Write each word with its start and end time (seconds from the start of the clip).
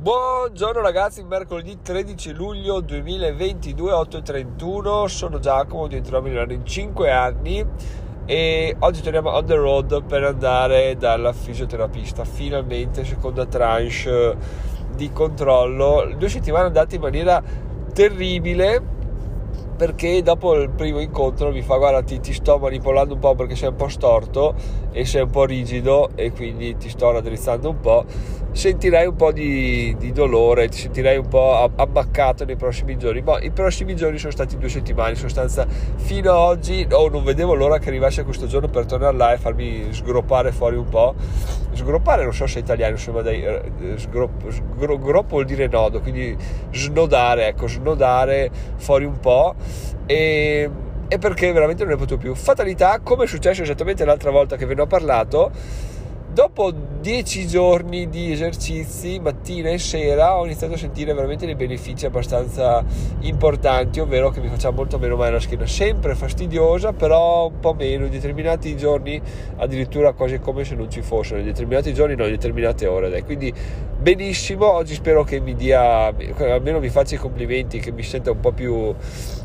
Buongiorno 0.00 0.80
ragazzi, 0.80 1.24
mercoledì 1.24 1.80
13 1.82 2.32
luglio 2.32 2.78
2022, 2.78 3.90
8.31, 3.90 5.06
sono 5.06 5.40
Giacomo, 5.40 5.88
diventerò 5.88 6.20
milionario 6.20 6.54
in 6.54 6.64
5 6.64 7.10
anni 7.10 7.66
e 8.24 8.76
oggi 8.78 9.02
torniamo 9.02 9.32
on 9.32 9.44
the 9.44 9.56
road 9.56 10.04
per 10.04 10.22
andare 10.22 10.96
dalla 10.96 11.32
fisioterapista, 11.32 12.24
finalmente 12.24 13.04
seconda 13.04 13.44
tranche 13.46 14.36
di 14.94 15.10
controllo, 15.10 16.14
due 16.16 16.28
settimane 16.28 16.66
andate 16.66 16.94
in 16.94 17.00
maniera 17.00 17.42
terribile 17.92 18.80
perché 19.78 20.22
dopo 20.22 20.54
il 20.56 20.70
primo 20.70 20.98
incontro 20.98 21.52
mi 21.52 21.62
fa 21.62 21.76
guarda 21.76 22.02
ti, 22.02 22.18
ti, 22.18 22.32
sto 22.32 22.58
manipolando 22.58 23.14
un 23.14 23.20
po' 23.20 23.36
perché 23.36 23.54
sei 23.54 23.68
un 23.68 23.76
po' 23.76 23.86
storto 23.86 24.56
e 24.90 25.04
sei 25.04 25.22
un 25.22 25.30
po' 25.30 25.44
rigido 25.44 26.10
e 26.16 26.32
quindi 26.32 26.76
ti 26.76 26.88
sto 26.88 27.12
raddrizzando 27.12 27.70
un 27.70 27.78
po' 27.78 28.04
sentirai 28.50 29.06
un 29.06 29.14
po' 29.14 29.30
di, 29.30 29.94
di 29.96 30.10
dolore 30.10 30.68
ti 30.68 30.78
sentirai 30.78 31.16
un 31.16 31.28
po' 31.28 31.70
abbaccato 31.76 32.44
nei 32.44 32.56
prossimi 32.56 32.98
giorni. 32.98 33.22
Ma 33.22 33.38
i 33.38 33.52
prossimi 33.52 33.94
giorni 33.94 34.18
sono 34.18 34.32
stati 34.32 34.58
due 34.58 34.68
settimane 34.68 35.10
in 35.10 35.16
sostanza 35.16 35.64
fino 35.94 36.30
ad 36.30 36.36
oggi 36.36 36.84
oh, 36.90 37.08
non 37.08 37.22
vedevo 37.22 37.54
l'ora 37.54 37.78
che 37.78 37.88
arrivasse 37.88 38.24
questo 38.24 38.48
giorno 38.48 38.68
per 38.68 38.84
tornare 38.84 39.16
là 39.16 39.32
e 39.32 39.38
farmi 39.38 39.92
sgroppare 39.92 40.50
fuori 40.50 40.74
un 40.74 40.88
po' 40.88 41.14
sgroppare 41.72 42.24
non 42.24 42.34
so 42.34 42.46
se 42.48 42.58
è 42.58 42.62
italiano 42.62 42.92
insomma 42.92 43.20
dai, 43.20 43.44
eh, 43.44 43.62
sgroppo, 43.96 44.50
sgroppo 44.50 45.26
vuol 45.28 45.44
dire 45.44 45.68
nodo 45.68 46.00
quindi 46.00 46.36
snodare 46.72 47.48
ecco 47.48 47.68
snodare 47.68 48.50
fuori 48.76 49.04
un 49.04 49.20
po' 49.20 49.54
e, 50.06 50.70
e 51.08 51.18
perché 51.18 51.52
veramente 51.52 51.84
non 51.84 51.92
ne 51.92 51.98
potuto 51.98 52.20
più. 52.20 52.34
Fatalità, 52.34 53.00
come 53.02 53.24
è 53.24 53.26
successo 53.26 53.62
esattamente 53.62 54.04
l'altra 54.04 54.30
volta 54.30 54.56
che 54.56 54.66
ve 54.66 54.74
ne 54.74 54.82
ho 54.82 54.86
parlato, 54.86 55.50
dopo 56.38 56.70
dieci 56.70 57.48
giorni 57.48 58.08
di 58.08 58.30
esercizi, 58.30 59.18
mattina 59.18 59.70
e 59.70 59.78
sera, 59.78 60.36
ho 60.38 60.44
iniziato 60.44 60.74
a 60.74 60.76
sentire 60.76 61.12
veramente 61.12 61.46
dei 61.46 61.56
benefici 61.56 62.06
abbastanza 62.06 62.84
importanti, 63.20 63.98
ovvero 63.98 64.30
che 64.30 64.40
mi 64.40 64.48
faceva 64.48 64.72
molto 64.72 64.98
meno 64.98 65.16
male 65.16 65.32
la 65.32 65.40
schiena, 65.40 65.66
sempre 65.66 66.14
fastidiosa, 66.14 66.92
però 66.92 67.48
un 67.48 67.58
po' 67.58 67.74
meno, 67.74 68.04
in 68.04 68.10
determinati 68.10 68.76
giorni 68.76 69.20
addirittura 69.56 70.12
quasi 70.12 70.38
come 70.38 70.64
se 70.64 70.76
non 70.76 70.90
ci 70.90 71.02
fossero, 71.02 71.40
in 71.40 71.46
determinati 71.46 71.92
giorni 71.92 72.14
no, 72.14 72.24
in 72.24 72.30
determinate 72.30 72.86
ore, 72.86 73.08
dai. 73.08 73.24
quindi 73.24 73.52
benissimo, 73.98 74.70
oggi 74.70 74.94
spero 74.94 75.24
che 75.24 75.40
mi 75.40 75.56
dia, 75.56 76.14
almeno 76.38 76.78
mi 76.78 76.88
faccia 76.88 77.16
i 77.16 77.18
complimenti, 77.18 77.80
che 77.80 77.90
mi 77.90 78.02
senta 78.02 78.30
un 78.30 78.38
po' 78.38 78.52
più 78.52 78.94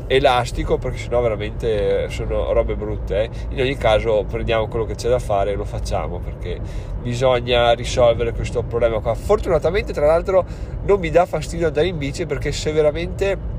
elastico, 0.06 0.78
perché 0.78 0.98
sennò 0.98 1.20
veramente 1.20 2.08
sono 2.10 2.52
robe 2.52 2.76
brutte, 2.76 3.22
eh. 3.22 3.30
in 3.50 3.60
ogni 3.60 3.76
caso 3.76 4.24
prendiamo 4.28 4.68
quello 4.68 4.84
che 4.84 4.94
c'è 4.94 5.08
da 5.08 5.18
fare 5.18 5.52
e 5.52 5.54
lo 5.54 5.64
facciamo, 5.64 6.18
perché 6.18 6.60
bisogna 7.02 7.72
risolvere 7.72 8.32
questo 8.32 8.62
problema 8.62 9.00
qua. 9.00 9.14
Fortunatamente, 9.14 9.92
tra 9.92 10.06
l'altro, 10.06 10.44
non 10.84 11.00
mi 11.00 11.10
dà 11.10 11.26
fastidio 11.26 11.66
andare 11.68 11.86
in 11.86 11.98
bici 11.98 12.26
perché 12.26 12.52
se 12.52 12.72
veramente 12.72 13.53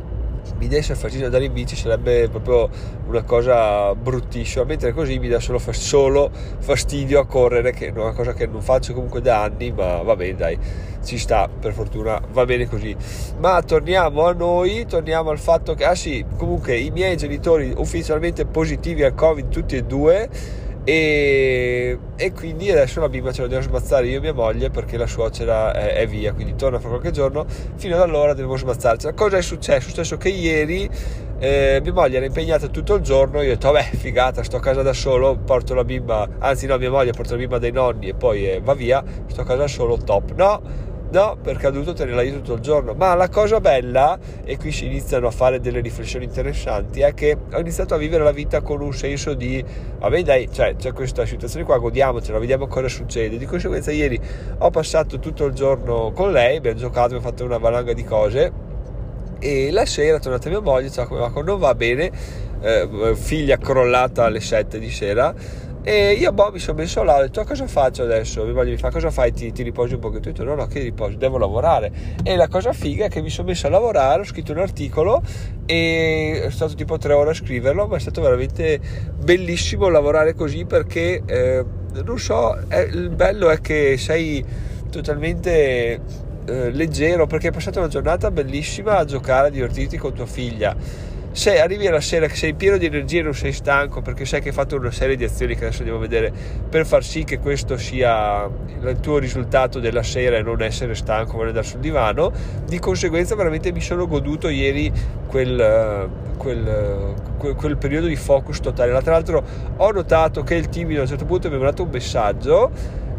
mi 0.57 0.67
desse 0.67 0.95
fastidio 0.95 1.25
andare 1.25 1.45
in 1.45 1.53
bici 1.53 1.75
sarebbe 1.75 2.29
proprio 2.29 2.69
una 3.07 3.23
cosa 3.23 3.93
bruttissima 3.95 4.63
mentre 4.63 4.93
così 4.93 5.19
mi 5.19 5.27
dà 5.27 5.39
solo, 5.39 5.59
solo 5.71 6.29
fastidio 6.59 7.19
a 7.19 7.25
correre 7.25 7.71
che 7.71 7.87
è 7.87 7.91
una 7.91 8.13
cosa 8.13 8.33
che 8.33 8.47
non 8.47 8.61
faccio 8.61 8.93
comunque 8.93 9.21
da 9.21 9.43
anni 9.43 9.71
ma 9.71 10.01
va 10.01 10.15
bene 10.15 10.35
dai 10.35 10.57
ci 11.03 11.17
sta 11.17 11.47
per 11.47 11.73
fortuna 11.73 12.19
va 12.31 12.45
bene 12.45 12.67
così. 12.67 12.95
Ma 13.37 13.61
torniamo 13.61 14.25
a 14.25 14.33
noi 14.33 14.85
torniamo 14.85 15.29
al 15.29 15.39
fatto 15.39 15.73
che 15.73 15.85
ah 15.85 15.95
sì 15.95 16.25
comunque 16.37 16.77
i 16.77 16.89
miei 16.89 17.15
genitori 17.15 17.73
ufficialmente 17.75 18.45
positivi 18.45 19.03
al 19.03 19.13
covid 19.13 19.49
tutti 19.49 19.75
e 19.75 19.83
due 19.83 20.29
e, 20.85 21.97
e, 22.15 22.31
quindi 22.31 22.69
adesso 22.69 22.99
la 22.99 23.09
bimba 23.09 23.31
ce 23.31 23.41
la 23.41 23.47
devo 23.47 23.61
smazzare 23.63 24.05
io 24.05 24.17
e 24.17 24.21
mia 24.21 24.35
moglie 24.35 24.69
perché 24.69 24.97
la 24.97 25.07
suocera 25.07 25.73
è, 25.73 25.95
è, 25.95 26.07
via 26.07 26.31
quindi 26.31 26.55
torna 26.55 26.79
fra 26.79 26.89
qualche 26.89 27.09
giorno. 27.09 27.45
Fino 27.75 27.95
ad 27.95 28.01
allora 28.01 28.33
devo 28.35 28.55
smazzarci 28.55 29.11
cosa 29.15 29.37
è 29.37 29.41
successo? 29.41 29.77
è 29.77 29.81
successo 29.81 30.17
che 30.17 30.29
ieri 30.29 30.87
eh, 31.39 31.79
mia 31.81 31.91
moglie 31.91 32.17
era 32.17 32.25
impegnata 32.25 32.67
tutto 32.67 32.93
il 32.93 33.01
giorno 33.01 33.41
io 33.41 33.49
ho 33.49 33.53
detto 33.53 33.71
vabbè 33.71 33.97
figata 33.97 34.43
sto 34.43 34.57
a 34.57 34.59
casa 34.59 34.83
da 34.83 34.93
solo 34.93 35.35
porto 35.37 35.73
la 35.73 35.83
bimba 35.83 36.29
anzi 36.39 36.67
no 36.67 36.77
mia 36.77 36.91
moglie 36.91 37.11
porta 37.11 37.31
la 37.31 37.37
bimba 37.39 37.57
dai 37.57 37.71
nonni 37.71 38.09
e 38.09 38.13
poi 38.13 38.47
eh, 38.47 38.61
va 38.61 38.75
via 38.75 39.03
sto 39.27 39.41
a 39.41 39.43
casa 39.43 39.61
da 39.61 39.67
solo 39.67 39.97
top. 39.97 40.33
No 40.35 40.93
No, 41.15 41.37
perché 41.41 41.67
ha 41.67 41.69
dovuto 41.69 41.93
tenerla 41.93 42.23
lì 42.23 42.33
tutto 42.33 42.55
il 42.55 42.59
giorno. 42.59 42.93
Ma 42.93 43.15
la 43.15 43.29
cosa 43.29 43.61
bella, 43.61 44.19
e 44.43 44.57
qui 44.57 44.73
si 44.73 44.85
iniziano 44.85 45.27
a 45.27 45.31
fare 45.31 45.61
delle 45.61 45.79
riflessioni 45.79 46.25
interessanti, 46.25 46.99
è 46.99 47.13
che 47.13 47.37
ho 47.53 47.59
iniziato 47.61 47.93
a 47.93 47.97
vivere 47.97 48.21
la 48.21 48.33
vita 48.33 48.59
con 48.59 48.81
un 48.81 48.93
senso 48.93 49.33
di, 49.33 49.63
vabbè 49.97 50.23
dai, 50.23 50.49
cioè, 50.51 50.75
c'è 50.75 50.91
questa 50.91 51.25
situazione 51.25 51.63
qua, 51.63 51.77
godiamocela, 51.77 52.37
vediamo 52.37 52.67
cosa 52.67 52.89
succede. 52.89 53.37
Di 53.37 53.45
conseguenza 53.45 53.91
ieri 53.91 54.19
ho 54.57 54.69
passato 54.71 55.17
tutto 55.19 55.45
il 55.45 55.53
giorno 55.53 56.11
con 56.11 56.33
lei, 56.33 56.57
abbiamo 56.57 56.77
giocato, 56.77 57.05
abbiamo 57.15 57.23
fatto 57.23 57.45
una 57.45 57.59
valanga 57.59 57.93
di 57.93 58.03
cose 58.03 58.51
e 59.39 59.71
la 59.71 59.85
sera 59.85 60.17
è 60.17 60.19
tornata 60.19 60.49
mia 60.49 60.59
moglie, 60.59 60.91
ciao 60.91 61.07
come 61.07 61.21
va, 61.21 61.41
non 61.41 61.59
va 61.59 61.73
bene, 61.75 62.11
eh, 62.59 63.13
figlia 63.15 63.55
crollata 63.55 64.25
alle 64.25 64.41
7 64.41 64.79
di 64.79 64.89
sera 64.89 65.33
e 65.87 66.13
io 66.13 66.31
boh, 66.31 66.49
mi 66.51 66.57
sono 66.57 66.79
messo 66.79 67.03
là, 67.03 67.17
ho 67.17 67.21
detto 67.21 67.43
cosa 67.43 67.67
faccio 67.67 68.01
adesso? 68.01 68.43
Mia 68.43 68.55
moglie 68.55 68.71
mi 68.71 68.77
fa 68.77 68.89
cosa 68.89 69.11
fai? 69.11 69.31
Ti, 69.31 69.51
ti 69.51 69.61
riposi 69.61 69.93
un 69.93 69.99
pochettino? 69.99 70.31
Ho 70.31 70.33
detto 70.33 70.43
no 70.43 70.55
no 70.55 70.65
che 70.65 70.79
riposo, 70.79 71.15
devo 71.15 71.37
lavorare. 71.37 71.91
E 72.23 72.35
la 72.35 72.47
cosa 72.47 72.73
figa 72.73 73.05
è 73.05 73.09
che 73.09 73.21
mi 73.21 73.29
sono 73.29 73.49
messo 73.49 73.67
a 73.67 73.69
lavorare, 73.69 74.21
ho 74.21 74.23
scritto 74.23 74.51
un 74.51 74.57
articolo 74.57 75.21
e 75.67 76.41
è 76.43 76.49
stato 76.49 76.73
tipo 76.73 76.97
tre 76.97 77.13
ore 77.13 77.29
a 77.29 77.33
scriverlo, 77.35 77.85
ma 77.85 77.97
è 77.97 77.99
stato 77.99 78.19
veramente 78.19 78.79
bellissimo 79.15 79.87
lavorare 79.87 80.33
così 80.33 80.65
perché 80.65 81.21
eh, 81.23 81.63
non 82.03 82.17
so, 82.17 82.57
è, 82.67 82.79
il 82.79 83.11
bello 83.11 83.51
è 83.51 83.61
che 83.61 83.95
sei 83.99 84.43
totalmente 84.89 86.01
eh, 86.45 86.71
leggero 86.71 87.27
perché 87.27 87.47
hai 87.47 87.53
passato 87.53 87.77
una 87.77 87.89
giornata 87.89 88.31
bellissima 88.31 88.97
a 88.97 89.05
giocare, 89.05 89.49
a 89.49 89.51
divertirti 89.51 89.97
con 89.97 90.13
tua 90.13 90.25
figlia 90.25 91.13
se 91.35 91.59
arrivi 91.59 91.85
alla 91.85 91.99
sera 91.99 92.27
che 92.27 92.35
sei 92.35 92.53
pieno 92.53 92.77
di 92.77 92.85
energie 92.85 93.19
e 93.19 93.23
non 93.23 93.33
sei 93.33 93.51
stanco 93.51 94.01
perché 94.01 94.23
sai 94.23 94.39
che 94.39 94.47
hai 94.47 94.53
fatto 94.53 94.77
una 94.77 94.89
serie 94.89 95.17
di 95.17 95.25
azioni 95.25 95.53
che 95.53 95.65
adesso 95.65 95.79
andiamo 95.79 95.99
a 95.99 96.01
vedere 96.01 96.31
per 96.69 96.85
far 96.85 97.03
sì 97.03 97.25
che 97.25 97.39
questo 97.39 97.75
sia 97.75 98.45
il 98.45 98.97
tuo 99.01 99.17
risultato 99.17 99.81
della 99.81 100.01
sera 100.01 100.37
e 100.37 100.41
non 100.41 100.61
essere 100.61 100.95
stanco 100.95 101.35
ma 101.35 101.43
andare 101.43 101.65
sul 101.65 101.81
divano. 101.81 102.31
Di 102.65 102.79
conseguenza 102.79 103.35
veramente 103.35 103.73
mi 103.73 103.81
sono 103.81 104.07
goduto 104.07 104.47
ieri 104.47 104.89
quel, 105.27 106.09
quel, 106.37 107.13
quel, 107.37 107.53
quel 107.55 107.77
periodo 107.77 108.07
di 108.07 108.15
focus 108.15 108.61
totale. 108.61 108.97
Tra 109.01 109.11
l'altro 109.11 109.43
ho 109.75 109.91
notato 109.91 110.41
che 110.43 110.55
il 110.55 110.69
timido 110.69 111.01
a 111.01 111.03
un 111.03 111.09
certo 111.09 111.25
punto 111.25 111.49
mi 111.49 111.55
ha 111.55 111.57
mandato 111.57 111.83
un 111.83 111.89
messaggio 111.89 112.71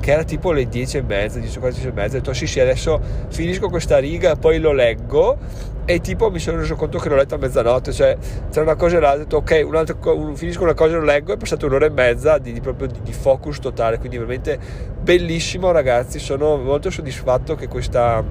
che 0.06 0.12
era 0.12 0.22
tipo 0.22 0.52
le 0.52 0.68
10 0.68 0.98
e 0.98 1.02
mezza, 1.02 1.40
10 1.40 1.58
e 1.58 1.90
mezza, 1.90 2.16
ho 2.16 2.20
detto 2.20 2.32
sì 2.32 2.46
sì 2.46 2.60
adesso 2.60 3.00
finisco 3.28 3.68
questa 3.68 3.98
riga 3.98 4.36
poi 4.36 4.60
lo 4.60 4.70
leggo. 4.70 5.36
E 5.84 6.00
tipo 6.00 6.30
mi 6.30 6.38
sono 6.38 6.58
reso 6.58 6.76
conto 6.76 6.98
che 6.98 7.08
l'ho 7.08 7.16
letto 7.16 7.34
a 7.34 7.38
mezzanotte, 7.38 7.92
cioè 7.92 8.16
tra 8.50 8.62
una 8.62 8.76
cosa 8.76 8.98
e 8.98 9.00
l'altra 9.00 9.20
ho 9.20 9.24
detto 9.24 9.36
ok, 9.38 9.62
un 9.66 9.74
altro, 9.74 9.98
un, 10.16 10.36
finisco 10.36 10.62
una 10.62 10.74
cosa 10.74 10.94
e 10.94 10.98
lo 10.98 11.04
leggo, 11.04 11.32
è 11.32 11.36
passata 11.36 11.66
un'ora 11.66 11.86
e 11.86 11.90
mezza 11.90 12.38
di, 12.38 12.52
di 12.52 12.60
proprio 12.60 12.86
di, 12.86 13.00
di, 13.02 13.12
focus 13.12 13.58
totale, 13.58 13.98
quindi 13.98 14.16
veramente 14.16 14.58
bellissimo 15.00 15.72
ragazzi, 15.72 16.20
sono 16.20 16.56
molto 16.56 16.88
soddisfatto 16.88 17.56
che 17.56 17.66
questa, 17.66 18.24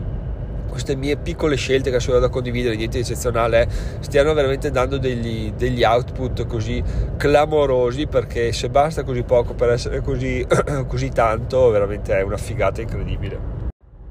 queste 0.68 0.96
mie 0.96 1.18
piccole 1.18 1.56
scelte 1.56 1.92
che 1.92 2.00
sono 2.00 2.20
da 2.20 2.30
condividere, 2.30 2.76
niente 2.76 2.98
di 2.98 3.04
eccezionale, 3.04 3.68
stiano 4.00 4.34
veramente 4.34 4.72
dando 4.72 4.98
degli, 4.98 5.52
degli 5.54 5.84
output 5.84 6.46
così 6.48 6.84
clamorosi 7.18 8.08
perché 8.08 8.52
se 8.52 8.70
basta 8.70 9.04
così 9.04 9.24
poco 9.24 9.54
per 9.54 9.70
essere 9.70 10.02
così, 10.02 10.46
così 10.88 11.10
tanto, 11.10 11.70
veramente 11.70 12.18
è 12.18 12.22
una 12.22 12.38
figata 12.38 12.82
incredibile. 12.82 13.65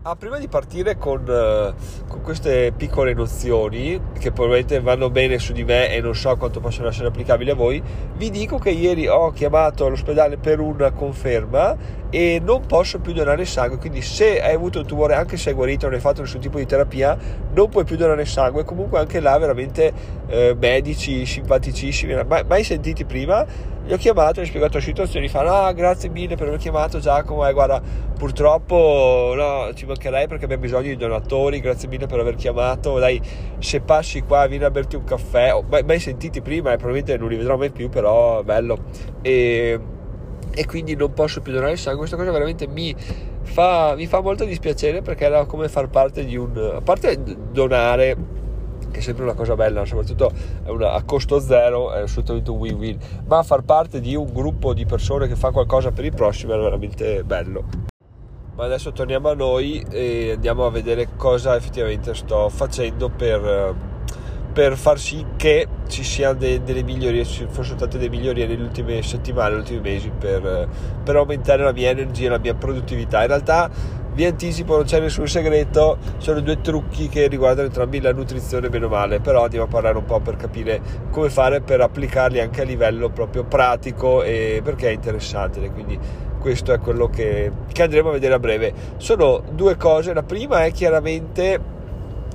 Ah, 0.06 0.16
prima 0.16 0.36
di 0.36 0.48
partire 0.48 0.98
con, 0.98 1.20
uh, 1.20 2.06
con, 2.06 2.20
queste 2.20 2.74
piccole 2.76 3.14
nozioni 3.14 3.98
che 4.18 4.32
probabilmente 4.32 4.78
vanno 4.80 5.08
bene 5.08 5.38
su 5.38 5.54
di 5.54 5.64
me 5.64 5.90
e 5.90 6.02
non 6.02 6.14
so 6.14 6.36
quanto 6.36 6.60
possono 6.60 6.88
essere 6.88 7.08
applicabili 7.08 7.48
a 7.48 7.54
voi, 7.54 7.82
vi 8.14 8.28
dico 8.28 8.58
che 8.58 8.68
ieri 8.68 9.06
ho 9.08 9.30
chiamato 9.30 9.86
all'ospedale 9.86 10.36
per 10.36 10.60
una 10.60 10.90
conferma 10.90 11.74
e 12.10 12.38
non 12.44 12.66
posso 12.66 13.00
più 13.00 13.14
donare 13.14 13.46
sangue, 13.46 13.78
quindi 13.78 14.02
se 14.02 14.42
hai 14.42 14.52
avuto 14.52 14.80
un 14.80 14.86
tumore, 14.86 15.14
anche 15.14 15.38
se 15.38 15.48
hai 15.48 15.54
guarito, 15.54 15.86
non 15.86 15.94
hai 15.94 16.00
fatto 16.02 16.20
nessun 16.20 16.40
tipo 16.40 16.58
di 16.58 16.66
terapia, 16.66 17.16
non 17.54 17.70
puoi 17.70 17.84
più 17.84 17.96
donare 17.96 18.26
sangue, 18.26 18.62
comunque 18.62 18.98
anche 18.98 19.20
là 19.20 19.38
veramente 19.38 19.90
eh, 20.26 20.54
medici 20.60 21.24
simpaticissimi, 21.24 22.22
mai, 22.26 22.44
mai 22.46 22.62
sentiti 22.62 23.06
prima, 23.06 23.46
gli 23.86 23.92
ho 23.92 23.96
chiamato, 23.96 24.40
gli 24.40 24.44
ho 24.44 24.46
spiegato 24.46 24.78
la 24.78 24.82
situazione, 24.82 25.28
fanno 25.28 25.52
ah 25.52 25.72
grazie 25.72 26.08
mille 26.08 26.36
per 26.36 26.48
aver 26.48 26.58
chiamato 26.58 26.98
Giacomo, 26.98 27.46
eh, 27.46 27.52
guarda 27.52 27.82
purtroppo 28.16 29.34
no, 29.36 29.74
ci 29.74 29.84
mancherei 29.86 30.26
perché 30.26 30.44
abbiamo 30.44 30.62
bisogno 30.62 30.88
di 30.88 30.96
donatori, 30.96 31.60
grazie 31.60 31.88
mille 31.88 32.06
per 32.06 32.18
aver 32.18 32.34
chiamato, 32.34 32.98
dai 32.98 33.20
se 33.58 33.80
passi 33.80 34.22
qua 34.22 34.46
vieni 34.46 34.64
a 34.64 34.70
berti 34.70 34.96
un 34.96 35.04
caffè, 35.04 35.54
oh, 35.54 35.64
mai, 35.68 35.82
mai 35.82 35.98
sentiti 35.98 36.40
prima 36.40 36.70
e 36.70 36.74
eh, 36.74 36.76
probabilmente 36.76 37.18
non 37.18 37.28
li 37.28 37.36
vedrò 37.36 37.56
mai 37.56 37.70
più, 37.70 37.88
però 37.88 38.42
bello. 38.42 38.78
E 39.22 39.78
e 40.56 40.66
quindi 40.66 40.94
non 40.94 41.12
posso 41.12 41.40
più 41.40 41.52
donare 41.52 41.72
il 41.72 41.78
sangue. 41.78 41.98
Questa 42.00 42.16
cosa 42.16 42.30
veramente 42.30 42.66
mi 42.66 42.94
fa, 43.42 43.94
mi 43.96 44.06
fa 44.06 44.20
molto 44.20 44.44
dispiacere 44.44 45.02
perché 45.02 45.24
era 45.24 45.44
come 45.46 45.68
far 45.68 45.88
parte 45.88 46.24
di 46.24 46.36
un... 46.36 46.74
a 46.76 46.80
parte 46.80 47.18
donare 47.50 48.16
che 48.94 49.00
è 49.00 49.02
sempre 49.02 49.24
una 49.24 49.34
cosa 49.34 49.56
bella, 49.56 49.84
soprattutto 49.84 50.30
una, 50.66 50.92
a 50.92 51.02
costo 51.02 51.40
zero, 51.40 51.92
è 51.92 52.02
assolutamente 52.02 52.50
un 52.52 52.58
win-win, 52.58 52.98
ma 53.26 53.42
far 53.42 53.62
parte 53.62 54.00
di 54.00 54.14
un 54.14 54.32
gruppo 54.32 54.72
di 54.72 54.86
persone 54.86 55.26
che 55.26 55.34
fa 55.34 55.50
qualcosa 55.50 55.90
per 55.90 56.04
il 56.04 56.14
prossimo 56.14 56.54
è 56.54 56.58
veramente 56.58 57.24
bello. 57.24 57.64
ma 58.54 58.64
adesso 58.64 58.92
torniamo 58.92 59.30
a 59.30 59.34
noi 59.34 59.84
e 59.90 60.32
andiamo 60.34 60.64
a 60.64 60.70
vedere 60.70 61.08
cosa 61.16 61.56
effettivamente 61.56 62.14
sto 62.14 62.48
facendo 62.48 63.08
per, 63.08 63.74
per 64.52 64.76
far 64.76 64.98
sì 64.98 65.26
che 65.36 65.66
ci 65.88 66.04
siano 66.04 66.38
de, 66.38 66.62
delle 66.62 66.84
migliorie, 66.84 67.24
ci 67.24 67.46
fossero 67.48 67.76
state 67.76 67.98
delle 67.98 68.10
migliorie 68.10 68.46
nelle 68.46 68.62
ultime 68.62 69.02
settimane, 69.02 69.50
negli 69.50 69.58
ultimi 69.60 69.80
mesi 69.80 70.10
per, 70.16 70.68
per 71.02 71.16
aumentare 71.16 71.64
la 71.64 71.72
mia 71.72 71.90
energia, 71.90 72.30
la 72.30 72.38
mia 72.38 72.54
produttività. 72.54 73.22
In 73.22 73.26
realtà 73.26 73.68
vi 74.14 74.24
anticipo, 74.24 74.76
non 74.76 74.84
c'è 74.84 75.00
nessun 75.00 75.26
segreto, 75.26 75.98
sono 76.18 76.40
due 76.40 76.60
trucchi 76.60 77.08
che 77.08 77.26
riguardano 77.26 77.66
entrambi 77.66 78.00
la 78.00 78.12
nutrizione, 78.12 78.68
meno 78.68 78.88
male, 78.88 79.20
però 79.20 79.42
andiamo 79.42 79.66
a 79.66 79.68
parlare 79.68 79.98
un 79.98 80.04
po' 80.04 80.20
per 80.20 80.36
capire 80.36 80.80
come 81.10 81.28
fare 81.30 81.60
per 81.60 81.80
applicarli 81.80 82.40
anche 82.40 82.62
a 82.62 82.64
livello 82.64 83.10
proprio 83.10 83.44
pratico 83.44 84.22
e 84.22 84.60
perché 84.62 84.88
è 84.88 84.92
interessante. 84.92 85.68
Quindi 85.70 85.98
questo 86.38 86.72
è 86.72 86.78
quello 86.78 87.08
che, 87.08 87.50
che 87.72 87.82
andremo 87.82 88.10
a 88.10 88.12
vedere 88.12 88.34
a 88.34 88.38
breve. 88.38 88.72
Sono 88.98 89.42
due 89.50 89.76
cose, 89.76 90.14
la 90.14 90.22
prima 90.22 90.64
è 90.64 90.70
chiaramente 90.70 91.72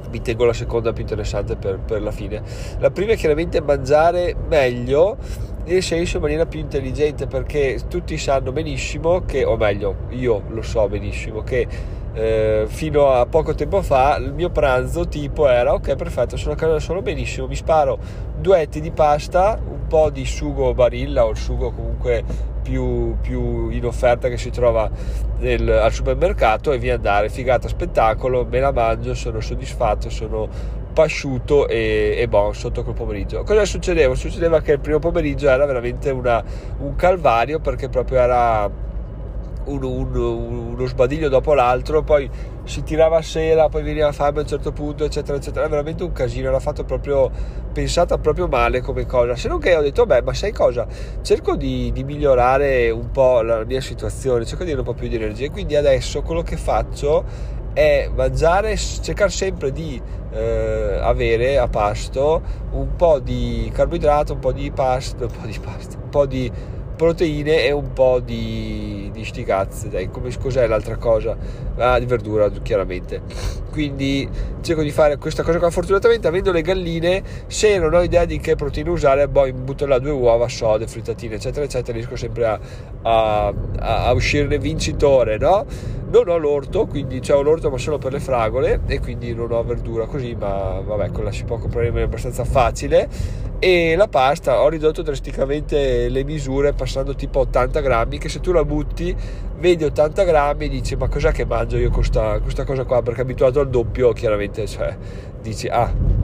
vi 0.10 0.22
tengo 0.22 0.44
la 0.44 0.54
seconda 0.54 0.92
più 0.92 1.04
interessante 1.04 1.56
per, 1.56 1.80
per, 1.80 2.02
la 2.02 2.12
fine. 2.12 2.42
La 2.80 2.90
prima 2.90 3.14
è 3.14 3.16
chiaramente 3.16 3.62
mangiare 3.62 4.36
meglio, 4.48 5.18
nel 5.70 5.84
senso 5.84 6.18
in 6.18 6.24
maniera 6.24 6.46
più 6.48 6.60
intelligente, 6.60 7.28
perché 7.28 7.80
tutti 7.88 8.18
sanno 8.18 8.52
benissimo 8.52 9.22
che, 9.22 9.46
o 9.46 9.56
meglio, 9.56 9.96
io 10.10 10.42
lo 10.50 10.64
so 10.64 10.88
benissimo, 10.90 11.44
che 11.44 11.68
eh, 12.14 12.66
fino 12.68 13.12
a 13.12 13.28
poco 13.28 13.54
tempo 13.54 13.84
fa 13.84 14.18
il 14.18 14.34
mio 14.34 14.50
pranzo 14.50 15.08
tipo 15.08 15.48
era 15.48 15.76
ok 15.76 15.96
perfetto 15.96 16.38
sono 16.38 16.54
a 16.54 16.56
casa 16.56 16.80
solo 16.80 17.04
benissimo 17.04 17.46
mi 17.46 17.56
sparo 17.56 18.00
due 18.36 18.62
etti 18.62 18.82
di 18.82 18.90
pasta 18.90 19.60
un 19.64 19.86
po' 19.86 20.10
di 20.10 20.26
sugo 20.26 20.74
barilla 20.74 21.26
o 21.26 21.30
il 21.30 21.38
sugo 21.38 21.72
comunque 21.72 22.24
più, 22.70 23.16
più 23.22 23.70
in 23.70 23.86
offerta 23.86 24.28
che 24.28 24.38
si 24.38 24.50
trova 24.50 24.90
nel, 25.40 25.68
al 25.68 25.92
supermercato 25.92 26.72
e 26.72 26.78
via 26.78 26.96
andare. 26.96 27.30
Figata 27.30 27.68
spettacolo 27.68 28.46
me 28.46 28.60
la 28.60 28.72
mangio 28.72 29.16
sono 29.16 29.40
soddisfatto 29.40 30.10
sono 30.10 30.48
pasciuto 30.94 31.68
e, 31.68 32.16
e 32.18 32.28
bon 32.28 32.54
sotto 32.54 32.84
quel 32.84 32.96
pomeriggio 32.96 33.44
cosa 33.44 33.66
succedeva? 33.66 34.16
succedeva 34.16 34.62
che 34.62 34.74
il 34.74 34.80
primo 34.80 35.00
pomeriggio 35.00 35.48
era 35.48 35.66
veramente 35.66 36.10
una, 36.10 36.44
un 36.80 36.96
calvario 36.96 37.60
perché 37.60 37.90
proprio 37.90 38.20
era 38.20 38.88
un, 39.70 39.84
un, 39.84 40.16
uno 40.16 40.86
sbadiglio 40.86 41.30
dopo 41.30 41.54
l'altro, 41.54 42.04
poi 42.04 42.30
si 42.64 42.84
tirava 42.84 43.18
a 43.18 43.22
sera, 43.22 43.70
poi 43.70 43.84
veniva 43.84 44.12
fame 44.12 44.40
a 44.40 44.42
un 44.42 44.48
certo 44.48 44.72
punto, 44.72 45.04
eccetera, 45.04 45.38
eccetera. 45.38 45.62
Era 45.62 45.70
veramente 45.70 46.04
un 46.04 46.12
casino, 46.12 46.50
era 46.50 46.60
fatto 46.60 46.84
proprio, 46.84 47.30
pensata 47.72 48.18
proprio 48.18 48.48
male 48.48 48.82
come 48.82 49.06
cosa. 49.06 49.36
Se 49.36 49.48
non 49.48 49.60
che 49.60 49.76
ho 49.76 49.82
detto, 49.82 50.06
beh, 50.06 50.22
ma 50.22 50.34
sai 50.34 50.52
cosa? 50.52 50.88
Cerco 51.22 51.56
di, 51.56 51.92
di 51.92 52.04
migliorare 52.04 52.90
un 52.90 53.12
po' 53.12 53.42
la 53.42 53.64
mia 53.66 53.82
situazione, 53.82 54.46
cerco 54.46 54.64
di 54.64 54.72
avere 54.72 54.88
un 54.88 54.94
po' 54.94 55.00
più 55.00 55.08
di 55.08 55.16
energia. 55.16 55.50
Quindi 55.50 55.76
adesso 55.76 56.22
quello 56.22 56.42
che 56.42 56.58
faccio 56.58 57.58
è 57.74 58.10
mangiare, 58.14 58.76
cercare 58.78 59.32
sempre 59.32 59.72
di 59.72 60.02
eh, 60.32 61.00
avere 61.02 61.58
a 61.58 61.68
pasto 61.68 62.42
un 62.72 62.96
po' 62.96 63.20
di 63.20 63.70
carboidrato, 63.74 64.34
un 64.34 64.40
po' 64.40 64.52
di 64.52 64.72
pasta, 64.72 65.26
un 65.26 65.32
po' 65.32 65.48
di 65.48 65.58
pasta, 65.60 65.98
un 66.02 66.10
po' 66.10 66.26
di 66.26 66.52
proteine 66.96 67.64
e 67.64 67.72
un 67.72 67.94
po' 67.94 68.20
di, 68.20 69.10
di 69.14 69.24
sti 69.24 69.46
dai, 69.90 70.10
come 70.10 70.30
cos'è 70.38 70.68
l'altra 70.68 70.98
cosa? 70.98 71.38
Ah, 71.78 71.98
di 71.98 72.06
verdura, 72.06 72.50
chiaramente. 72.50 73.22
Quindi 73.70 74.28
cerco 74.62 74.82
di 74.82 74.92
fare 74.92 75.18
questa 75.18 75.44
cosa 75.44 75.60
qua. 75.60 75.70
Fortunatamente, 75.70 76.28
avendo 76.28 76.52
le 76.52 76.62
galline, 76.62 77.24
se 77.48 77.78
non 77.78 77.94
ho 77.94 78.02
idea 78.02 78.26
di 78.26 78.40
che 78.40 78.56
proteine 78.56 78.90
usare, 78.90 79.28
poi 79.28 79.54
butto 79.54 79.86
là 79.86 80.00
due 80.00 80.12
uova, 80.12 80.48
sode, 80.48 80.88
frittatine, 80.88 81.36
eccetera, 81.36 81.66
eccetera, 81.66 81.94
riesco 81.98 82.16
sempre 82.16 82.46
a, 82.46 82.60
a, 83.04 83.54
a 83.80 84.12
uscirne 84.12 84.58
vincitore, 84.58 85.38
no? 85.38 85.66
Non 86.12 86.28
ho 86.28 86.38
l'orto, 86.38 86.88
quindi 86.88 87.20
c'è 87.20 87.40
l'orto 87.40 87.70
ma 87.70 87.78
solo 87.78 88.00
per 88.00 88.14
le 88.14 88.20
fragole 88.20 88.82
e 88.88 89.00
quindi 89.00 89.34
non 89.34 89.52
ho 89.52 89.64
verdura 89.64 90.06
così, 90.06 90.36
ma 90.38 90.82
vabbè, 90.84 91.12
quella 91.12 91.32
si 91.32 91.44
può 91.44 91.58
comprare 91.58 91.90
abbastanza 92.02 92.44
facile 92.46 93.08
e 93.60 93.96
la 93.98 94.08
pasta 94.08 94.62
ho 94.62 94.70
ridotto 94.70 95.02
drasticamente 95.02 96.08
le 96.08 96.24
misure 96.24 96.72
passando 96.72 97.14
tipo 97.14 97.40
80 97.40 97.82
grammi 97.82 98.18
che 98.18 98.30
se 98.30 98.40
tu 98.40 98.54
la 98.54 98.64
butti 98.64 99.14
vedi 99.60 99.84
80 99.84 100.24
grammi 100.24 100.66
e 100.66 100.70
dici 100.70 100.96
ma 100.96 101.08
cos'è 101.08 101.32
che 101.32 101.46
mangio 101.46 101.78
io 101.78 101.90
questa, 101.90 102.40
questa 102.40 102.64
cosa 102.64 102.86
qua? 102.86 103.02
Perché 103.02 103.22
abituato 103.22 103.60
al 103.60 103.70
doppio 103.70 104.14
chiaramente 104.14 104.66
cioè 104.68 104.96
dici 105.42 105.68
ah. 105.68 106.18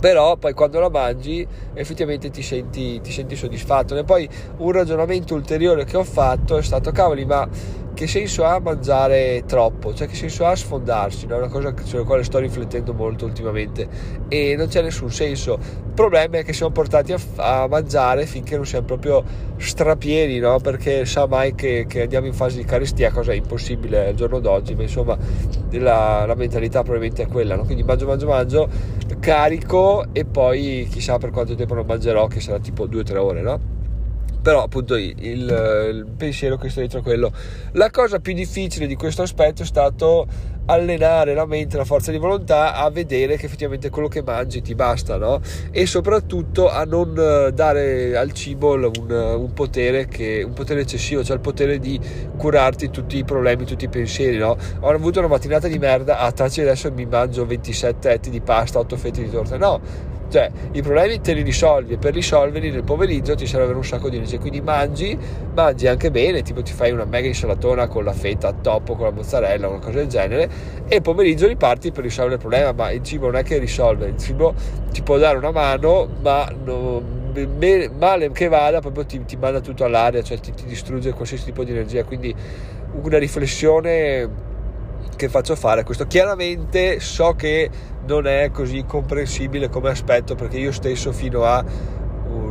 Però 0.00 0.36
poi 0.36 0.54
quando 0.54 0.78
la 0.78 0.88
mangi 0.88 1.44
effettivamente 1.74 2.30
ti 2.30 2.40
senti, 2.40 3.00
ti 3.00 3.10
senti 3.10 3.34
soddisfatto. 3.34 3.96
E 3.96 4.04
poi 4.04 4.28
un 4.58 4.70
ragionamento 4.70 5.34
ulteriore 5.34 5.84
che 5.84 5.96
ho 5.96 6.04
fatto 6.04 6.56
è 6.56 6.62
stato 6.62 6.92
cavoli 6.92 7.24
ma 7.24 7.48
che 7.98 8.06
senso 8.06 8.44
ha 8.44 8.60
mangiare 8.60 9.42
troppo, 9.44 9.92
cioè 9.92 10.06
che 10.06 10.14
senso 10.14 10.46
ha 10.46 10.54
sfondarsi, 10.54 11.26
no? 11.26 11.34
è 11.34 11.38
una 11.38 11.48
cosa 11.48 11.74
sulla 11.82 12.04
quale 12.04 12.22
sto 12.22 12.38
riflettendo 12.38 12.94
molto 12.94 13.24
ultimamente 13.24 13.88
e 14.28 14.54
non 14.56 14.68
c'è 14.68 14.82
nessun 14.82 15.10
senso. 15.10 15.54
Il 15.54 15.94
problema 15.94 16.38
è 16.38 16.44
che 16.44 16.52
siamo 16.52 16.70
portati 16.70 17.12
a, 17.12 17.18
a 17.38 17.66
mangiare 17.66 18.24
finché 18.26 18.54
non 18.54 18.64
siamo 18.64 18.86
proprio 18.86 19.24
strapieni, 19.56 20.38
no? 20.38 20.60
perché 20.60 21.04
sa 21.06 21.26
mai 21.26 21.56
che, 21.56 21.86
che, 21.88 22.02
andiamo 22.02 22.28
in 22.28 22.34
fase 22.34 22.58
di 22.58 22.64
carestia, 22.64 23.10
cosa 23.10 23.32
impossibile 23.32 24.06
al 24.06 24.14
giorno 24.14 24.38
d'oggi, 24.38 24.76
ma 24.76 24.82
insomma 24.82 25.18
la, 25.70 26.24
la 26.24 26.34
mentalità 26.36 26.82
probabilmente 26.82 27.24
è 27.24 27.26
quella, 27.26 27.56
no? 27.56 27.64
quindi 27.64 27.82
mangio, 27.82 28.06
mangio, 28.06 28.26
mangio, 28.28 28.68
carico 29.18 30.04
e 30.12 30.24
poi 30.24 30.86
chissà 30.88 31.18
per 31.18 31.30
quanto 31.30 31.56
tempo 31.56 31.74
non 31.74 31.84
mangerò, 31.84 32.28
che 32.28 32.38
sarà 32.38 32.60
tipo 32.60 32.86
2-3 32.86 33.16
ore, 33.16 33.42
no? 33.42 33.77
Però 34.40 34.62
appunto 34.62 34.96
il, 34.96 35.14
il, 35.18 36.06
pensiero 36.16 36.56
che 36.56 36.68
sta 36.68 36.80
dietro 36.80 37.02
quello 37.02 37.32
la 37.72 37.90
cosa 37.90 38.18
più 38.20 38.34
difficile 38.34 38.86
di 38.86 38.94
questo 38.94 39.22
aspetto 39.22 39.62
è 39.62 39.66
stato 39.66 40.26
allenare 40.68 41.34
la 41.34 41.46
mente, 41.46 41.76
la 41.76 41.84
forza 41.84 42.10
di 42.10 42.18
volontà 42.18 42.74
a 42.74 42.90
vedere 42.90 43.36
che 43.36 43.46
effettivamente 43.46 43.88
quello 43.88 44.08
che 44.08 44.22
mangi 44.22 44.60
ti 44.60 44.74
basta 44.74 45.16
no? 45.16 45.40
e 45.70 45.86
soprattutto 45.86 46.68
a 46.68 46.84
non 46.84 47.14
eh, 47.16 47.52
dare 47.52 48.16
al 48.16 48.32
cibo 48.32 48.74
un, 48.74 49.10
un, 49.10 49.52
potere 49.54 50.06
che, 50.06 50.42
un 50.46 50.52
potere 50.52 50.80
eccessivo 50.80 51.24
cioè 51.24 51.36
il 51.36 51.42
potere 51.42 51.78
di 51.78 51.98
curarti 52.36 52.90
tutti 52.90 53.16
i 53.16 53.24
problemi, 53.24 53.64
tutti 53.64 53.86
i 53.86 53.88
pensieri 53.88 54.36
no? 54.36 54.56
ho 54.80 54.88
avuto 54.88 55.20
una 55.20 55.28
mattinata 55.28 55.68
di 55.68 55.78
merda 55.78 56.18
ah 56.18 56.32
taci 56.32 56.60
adesso 56.60 56.92
mi 56.92 57.06
mangio 57.06 57.46
27 57.46 58.10
etti 58.10 58.30
di 58.30 58.40
pasta 58.40 58.78
8 58.78 58.96
fette 58.96 59.22
di 59.22 59.30
torta 59.30 59.56
no 59.56 60.16
cioè, 60.30 60.50
i 60.72 60.82
problemi 60.82 61.20
te 61.20 61.32
li 61.32 61.42
risolvi 61.42 61.94
e 61.94 61.96
per 61.96 62.12
risolverli 62.12 62.70
nel 62.70 62.84
pomeriggio 62.84 63.34
ti 63.34 63.46
serve 63.46 63.64
avere 63.64 63.78
un 63.78 63.84
sacco 63.84 64.08
di 64.08 64.16
energia. 64.16 64.38
Quindi 64.38 64.60
mangi, 64.60 65.16
mangi 65.54 65.86
anche 65.86 66.10
bene, 66.10 66.42
tipo 66.42 66.62
ti 66.62 66.72
fai 66.72 66.90
una 66.90 67.04
mega 67.04 67.26
insalatona 67.26 67.86
con 67.88 68.04
la 68.04 68.12
fetta 68.12 68.52
top, 68.52 68.94
con 68.94 69.04
la 69.04 69.10
mozzarella, 69.10 69.68
una 69.68 69.78
cosa 69.78 69.98
del 69.98 70.06
genere, 70.06 70.50
e 70.86 70.96
il 70.96 71.02
pomeriggio 71.02 71.46
riparti 71.46 71.92
per 71.92 72.02
risolvere 72.02 72.34
il 72.34 72.40
problema. 72.40 72.72
Ma 72.72 72.90
il 72.90 73.02
cibo 73.02 73.26
non 73.26 73.36
è 73.36 73.42
che 73.42 73.58
risolve, 73.58 74.06
il 74.06 74.18
cibo 74.18 74.54
ti 74.92 75.02
può 75.02 75.16
dare 75.16 75.38
una 75.38 75.50
mano, 75.50 76.08
ma 76.20 76.50
non, 76.64 77.16
male 77.98 78.30
che 78.32 78.48
vada, 78.48 78.80
proprio 78.80 79.06
ti, 79.06 79.24
ti 79.24 79.36
manda 79.36 79.60
tutto 79.60 79.84
all'aria, 79.84 80.22
cioè 80.22 80.38
ti, 80.38 80.52
ti 80.52 80.64
distrugge 80.64 81.12
qualsiasi 81.12 81.44
tipo 81.44 81.64
di 81.64 81.70
energia. 81.70 82.04
Quindi 82.04 82.34
una 83.00 83.18
riflessione 83.18 84.46
che 85.18 85.28
faccio 85.28 85.56
fare 85.56 85.82
questo. 85.82 86.06
Chiaramente 86.06 87.00
so 87.00 87.34
che 87.34 87.68
non 88.06 88.26
è 88.26 88.50
così 88.52 88.84
comprensibile 88.86 89.68
come 89.68 89.90
aspetto 89.90 90.36
perché 90.36 90.58
io 90.58 90.72
stesso 90.72 91.12
fino 91.12 91.44
a 91.44 91.62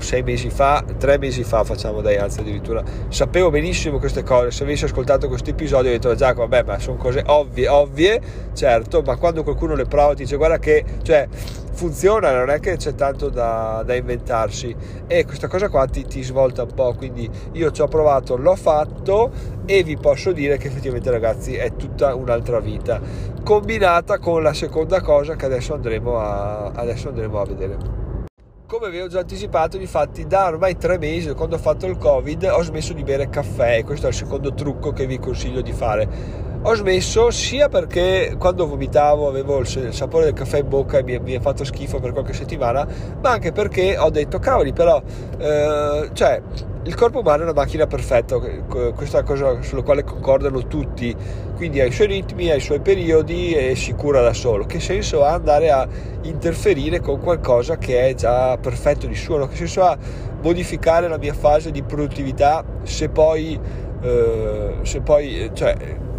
sei 0.01 0.23
mesi 0.23 0.49
fa, 0.49 0.83
tre 0.97 1.17
mesi 1.17 1.43
fa 1.43 1.63
facciamo 1.63 2.01
dai 2.01 2.17
anzi 2.17 2.39
addirittura, 2.39 2.83
sapevo 3.09 3.49
benissimo 3.49 3.99
queste 3.99 4.23
cose, 4.23 4.51
se 4.51 4.63
avessi 4.63 4.85
ascoltato 4.85 5.27
questo 5.27 5.49
episodio 5.49 5.89
ho 5.89 5.93
detto 5.93 6.15
già 6.15 6.33
vabbè 6.33 6.63
ma 6.63 6.79
sono 6.79 6.97
cose 6.97 7.23
ovvie, 7.25 7.67
ovvie, 7.67 8.21
certo, 8.53 9.01
ma 9.01 9.15
quando 9.17 9.43
qualcuno 9.43 9.75
le 9.75 9.85
prova 9.85 10.13
ti 10.13 10.23
dice 10.23 10.37
guarda 10.37 10.59
che, 10.59 10.83
cioè 11.03 11.27
funziona, 11.77 12.35
non 12.35 12.49
è 12.49 12.59
che 12.59 12.75
c'è 12.75 12.95
tanto 12.95 13.29
da, 13.29 13.83
da 13.85 13.93
inventarsi. 13.93 14.75
E 15.05 15.25
questa 15.25 15.47
cosa 15.47 15.69
qua 15.69 15.85
ti, 15.85 16.05
ti, 16.05 16.23
svolta 16.23 16.63
un 16.63 16.73
po', 16.73 16.95
quindi 16.95 17.29
io 17.51 17.71
ci 17.71 17.81
ho 17.81 17.87
provato, 17.87 18.35
l'ho 18.35 18.55
fatto 18.55 19.31
e 19.65 19.83
vi 19.83 19.95
posso 19.95 20.31
dire 20.31 20.57
che 20.57 20.67
effettivamente 20.67 21.11
ragazzi 21.11 21.55
è 21.55 21.75
tutta 21.75 22.15
un'altra 22.15 22.59
vita, 22.59 22.99
combinata 23.43 24.17
con 24.17 24.41
la 24.41 24.53
seconda 24.53 25.01
cosa 25.01 25.35
che 25.35 25.45
adesso 25.45 25.75
andremo 25.75 26.17
a, 26.17 26.71
adesso 26.73 27.09
andremo 27.09 27.39
a 27.39 27.45
vedere 27.45 28.06
come 28.67 28.89
vi 28.89 28.99
ho 28.99 29.07
già 29.07 29.19
anticipato, 29.19 29.77
infatti 29.77 30.27
da 30.27 30.47
ormai 30.47 30.75
tre 30.75 30.97
mesi, 30.97 31.33
quando 31.33 31.55
ho 31.55 31.59
fatto 31.59 31.85
il 31.85 31.97
Covid, 31.97 32.43
ho 32.51 32.61
smesso 32.61 32.91
di 32.91 33.01
bere 33.01 33.29
caffè. 33.29 33.81
Questo 33.85 34.07
è 34.07 34.09
il 34.09 34.15
secondo 34.15 34.53
trucco 34.53 34.91
che 34.91 35.07
vi 35.07 35.17
consiglio 35.19 35.61
di 35.61 35.71
fare 35.71 36.45
ho 36.59 36.73
smesso 36.73 37.29
sia 37.29 37.69
perché 37.69 38.35
quando 38.37 38.67
vomitavo 38.67 39.27
avevo 39.27 39.59
il 39.59 39.93
sapore 39.93 40.25
del 40.25 40.33
caffè 40.33 40.59
in 40.59 40.67
bocca 40.67 40.97
e 40.97 41.03
mi, 41.03 41.33
è 41.33 41.39
fatto 41.39 41.63
schifo 41.63 41.99
per 41.99 42.11
qualche 42.11 42.33
settimana, 42.33 42.85
ma 43.21 43.29
anche 43.29 43.53
perché 43.53 43.97
ho 43.97 44.09
detto 44.09 44.39
cavoli, 44.39 44.73
però, 44.73 45.01
eh, 45.37 46.09
cioè, 46.11 46.41
il 46.87 46.95
corpo 46.95 47.19
umano 47.19 47.41
è 47.41 47.43
una 47.43 47.53
macchina 47.53 47.85
perfetta, 47.85 48.37
questa 48.37 49.17
è 49.17 49.21
una 49.21 49.29
cosa 49.29 49.61
sulla 49.61 49.81
quale 49.81 50.05
concordano 50.05 50.65
tutti, 50.67 51.13
quindi 51.55 51.81
ha 51.81 51.85
i 51.85 51.91
suoi 51.91 52.07
ritmi, 52.07 52.49
ha 52.49 52.55
i 52.55 52.61
suoi 52.61 52.79
periodi 52.79 53.53
e 53.53 53.75
si 53.75 53.91
cura 53.93 54.21
da 54.21 54.31
solo. 54.31 54.65
Che 54.65 54.79
senso 54.79 55.25
ha 55.25 55.33
andare 55.33 55.69
a 55.69 55.85
interferire 56.21 57.01
con 57.01 57.19
qualcosa 57.19 57.77
che 57.77 58.07
è 58.07 58.13
già 58.15 58.57
perfetto 58.57 59.05
di 59.05 59.15
suo? 59.15 59.47
Che 59.47 59.57
senso 59.57 59.83
ha 59.83 59.97
modificare 60.41 61.09
la 61.09 61.17
mia 61.17 61.33
fase 61.33 61.71
di 61.71 61.83
produttività 61.83 62.63
se 62.83 63.09
poi, 63.09 63.59
eh, 64.01 64.75
se 64.83 65.01
poi 65.01 65.51
cioè, 65.53 65.75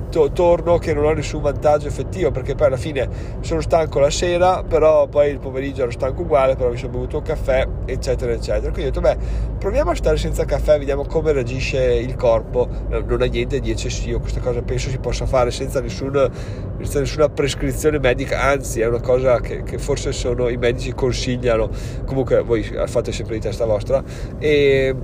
to- 0.09 0.31
torno 0.33 0.79
che 0.79 0.95
non 0.95 1.05
ho 1.05 1.13
nessun 1.13 1.43
vantaggio 1.43 1.89
effettivo 1.89 2.31
perché 2.31 2.55
poi 2.55 2.67
alla 2.67 2.77
fine 2.77 3.09
sono 3.41 3.61
stanco 3.61 3.99
la 3.99 4.11
sera 4.11 4.63
però 4.63 5.07
poi 5.07 5.31
il 5.31 5.39
pomeriggio 5.39 5.83
ero 5.83 5.91
stanco 5.91 6.23
uguale 6.23 6.57
però 6.57 6.71
mi 6.71 6.77
sono 6.77 6.93
bevuto 6.93 7.19
un 7.19 7.23
caffè 7.23 7.67
eccetera 7.87 8.33
eccetera. 8.33 8.73
Quindi 8.73 8.83
ho 8.83 9.01
detto 9.01 9.01
beh 9.01 9.17
proviamo 9.59 9.91
a 9.91 9.95
stare 9.95 10.17
senza 10.17 10.45
caffè 10.45 10.79
vediamo 10.79 11.05
come 11.05 11.33
reagisce 11.33 11.83
il 11.95 12.15
corpo. 12.15 12.69
Non 12.89 13.23
ha 13.23 13.27
niente 13.27 13.61
di 13.61 13.71
eccessivo 13.71 14.21
questa 14.21 14.41
cosa 14.41 14.63
penso 14.63 14.89
si 14.91 14.99
possa 14.99 15.27
fare 15.27 15.51
senza, 15.51 15.81
nessun, 15.81 16.31
senza 16.79 17.01
nessuna 17.01 17.29
prescrizione 17.29 17.99
medica 17.99 18.41
anzi 18.41 18.81
è 18.81 18.87
una 18.87 19.01
cosa 19.01 19.41
che, 19.41 19.63
che 19.63 19.79
forse 19.79 20.13
sono, 20.13 20.49
i 20.49 20.57
medici 20.57 20.93
consigliano. 20.93 21.71
Comunque 22.05 22.43
voi 22.43 22.63
fate 22.63 23.13
sempre 23.13 23.35
di 23.35 23.41
testa 23.41 23.65
vostra. 23.65 24.03
E 24.39 24.95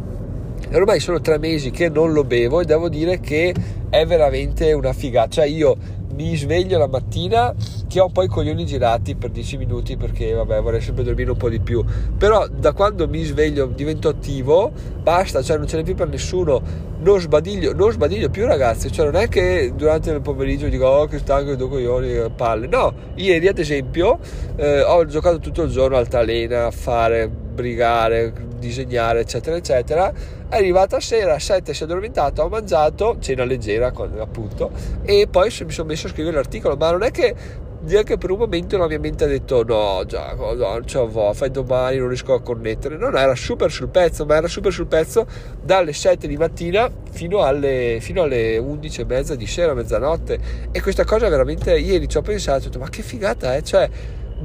ormai 0.75 1.01
sono 1.01 1.21
tre 1.21 1.39
mesi 1.39 1.71
che 1.71 1.89
non 1.89 2.13
lo 2.13 2.25
bevo 2.25 2.61
e 2.61 2.65
devo 2.65 2.89
dire 2.89 3.21
che 3.21 3.55
è 3.89 4.05
veramente 4.07 4.73
una 4.73 4.93
figata. 4.93 5.29
Cioè, 5.29 5.47
io 5.47 5.77
mi 6.15 6.37
sveglio 6.37 6.79
la 6.79 6.87
mattina 6.87 7.53
che 7.89 8.01
ho 8.01 8.09
poi 8.09 8.27
i 8.27 8.29
coglioni 8.29 8.65
girati 8.65 9.17
per 9.17 9.31
10 9.31 9.57
minuti 9.57 9.97
perché 9.97 10.33
vabbè 10.33 10.61
vorrei 10.61 10.81
sempre 10.81 11.05
dormire 11.05 11.31
un 11.31 11.37
po' 11.37 11.49
di 11.49 11.61
più. 11.61 11.85
Però 12.17 12.47
da 12.49 12.73
quando 12.73 13.09
mi 13.09 13.23
sveglio 13.25 13.67
divento 13.67 14.09
attivo 14.09 14.73
basta 15.03 15.43
cioè 15.43 15.59
non 15.59 15.67
ce 15.67 15.77
n'è 15.77 15.83
più 15.83 15.95
per 15.95 16.09
nessuno. 16.09 16.93
Non 17.01 17.21
sbadiglio, 17.21 17.75
non 17.75 17.91
sbadiglio 17.91 18.31
più 18.31 18.47
ragazzi. 18.47 18.91
Cioè 18.91 19.07
non 19.07 19.17
è 19.17 19.29
che 19.29 19.73
durante 19.75 20.11
il 20.11 20.21
pomeriggio 20.21 20.69
dico 20.69 20.87
oh 20.87 21.07
che 21.07 21.19
stanco 21.19 21.55
due 21.57 21.69
coglioni 21.69 22.31
palle. 22.35 22.67
No 22.67 22.93
ieri 23.17 23.49
ad 23.49 23.59
esempio 23.59 24.19
eh, 24.57 24.83
ho 24.83 25.05
giocato 25.07 25.39
tutto 25.39 25.63
il 25.63 25.71
giorno 25.71 25.97
altalena 25.97 26.67
a 26.67 26.71
fare 26.71 27.29
brigare 27.29 28.33
disegnare 28.67 29.21
eccetera 29.21 29.57
eccetera. 29.57 30.13
È 30.49 30.57
arrivata 30.57 31.01
sera 31.01 31.35
a 31.35 31.39
7 31.39 31.75
si 31.75 31.83
è 31.83 31.85
addormentato 31.87 32.43
ho 32.43 32.49
mangiato 32.49 33.17
cena 33.21 33.45
leggera 33.45 33.93
appunto 34.19 34.71
e 35.03 35.27
poi 35.31 35.53
mi 35.65 35.71
sono 35.71 35.89
messo 35.89 36.07
a 36.07 36.11
scrivere 36.11 36.37
l'articolo. 36.37 36.77
Ma 36.77 36.91
non 36.91 37.03
è 37.03 37.11
che 37.11 37.35
neanche 37.81 38.17
per 38.17 38.31
un 38.31 38.39
momento 38.39 38.79
la 38.79 38.87
mia 38.87 38.99
mente 38.99 39.25
ha 39.25 39.27
detto 39.27 39.63
no 39.63 40.05
Giacomo 40.07 40.55
no, 40.55 40.69
non 40.71 40.87
ce 40.87 40.99
la 40.99 41.05
vo, 41.05 41.33
fai 41.35 41.51
domani 41.51 41.99
non 41.99 42.09
riesco 42.09 42.33
a 42.33 42.41
connettere 42.41 42.97
no, 42.97 43.11
no 43.11 43.19
era 43.19 43.35
super 43.35 43.71
sul 43.71 43.89
pezzo 43.89 44.25
ma 44.25 44.37
era 44.37 44.49
super 44.49 44.73
sul 44.73 44.87
pezzo 44.87 45.27
dalle 45.63 45.93
7 45.93 46.27
di 46.27 46.39
mattina 46.39 46.91
fino 47.15 47.43
alle, 47.43 47.99
fino 48.01 48.23
alle 48.23 48.59
11 48.59 49.01
e 49.01 49.05
mezza 49.05 49.35
di 49.37 49.47
sera 49.47 49.73
mezzanotte. 49.73 50.39
E 50.73 50.83
questa 50.83 51.05
cosa 51.05 51.29
veramente 51.29 51.79
ieri 51.79 52.09
ci 52.09 52.17
ho 52.17 52.23
pensato 52.23 52.59
ho 52.59 52.65
detto, 52.65 52.79
ma 52.79 52.89
che 52.89 53.03
figata 53.03 53.55
eh? 53.55 53.63
cioè 53.63 53.89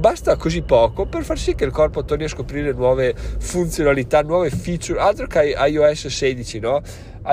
basta 0.00 0.36
così 0.36 0.62
poco 0.62 1.04
per 1.04 1.24
far 1.24 1.38
sì 1.38 1.54
che 1.54 1.64
il 1.64 1.70
corpo 1.70 2.02
torni 2.04 2.24
a 2.24 2.28
scoprire 2.28 2.72
nuove 2.72 3.14
funzionalità, 3.14 4.22
nuove 4.22 4.48
feature, 4.48 4.98
altro 4.98 5.26
che 5.26 5.54
iOS 5.54 6.06
16, 6.06 6.58
no? 6.58 6.80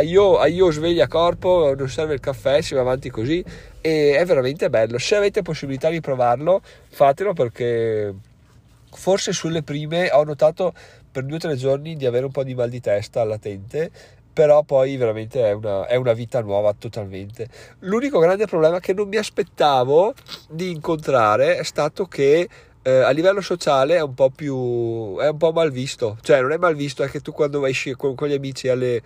Io, 0.01 0.45
io 0.45 0.69
sveglia 0.69 1.07
corpo, 1.07 1.73
non 1.73 1.87
serve 1.87 2.13
il 2.15 2.19
caffè, 2.19 2.61
si 2.61 2.75
va 2.75 2.81
avanti 2.81 3.09
così 3.09 3.41
e 3.79 4.17
è 4.17 4.25
veramente 4.25 4.69
bello. 4.69 4.97
Se 4.97 5.15
avete 5.15 5.43
possibilità 5.43 5.89
di 5.89 6.01
provarlo, 6.01 6.61
fatelo 6.89 7.31
perché 7.31 8.13
forse 8.91 9.31
sulle 9.31 9.63
prime 9.63 10.09
ho 10.11 10.25
notato 10.25 10.73
per 11.09 11.23
due 11.23 11.37
o 11.37 11.39
tre 11.39 11.55
giorni 11.55 11.95
di 11.95 12.05
avere 12.05 12.25
un 12.25 12.31
po' 12.31 12.43
di 12.43 12.53
mal 12.53 12.69
di 12.69 12.81
testa 12.81 13.23
latente 13.23 13.91
però 14.37 14.61
poi 14.61 14.97
veramente 14.97 15.43
è 15.43 15.53
una, 15.53 15.87
è 15.87 15.95
una, 15.95 16.13
vita 16.13 16.41
nuova 16.41 16.71
totalmente. 16.77 17.47
L'unico 17.79 18.19
grande 18.19 18.45
problema 18.45 18.79
che 18.79 18.93
non 18.93 19.07
mi 19.07 19.15
aspettavo 19.15 20.13
di 20.47 20.69
incontrare 20.69 21.57
è 21.57 21.63
stato 21.63 22.05
che 22.05 22.47
eh, 22.83 22.91
a 22.91 23.09
livello 23.09 23.41
sociale 23.41 23.95
è 23.95 24.01
un 24.01 24.13
po' 24.13 24.29
più 24.29 25.17
è 25.17 25.29
un 25.29 25.37
po' 25.37 25.51
mal 25.51 25.71
visto, 25.71 26.19
cioè 26.21 26.39
non 26.39 26.51
è 26.51 26.57
mal 26.57 26.75
visto, 26.75 27.01
è 27.01 27.09
che 27.09 27.19
tu 27.21 27.31
quando 27.31 27.65
esci 27.65 27.95
con, 27.95 28.13
con 28.13 28.27
gli 28.27 28.35
amici 28.35 28.67
alle 28.67 29.01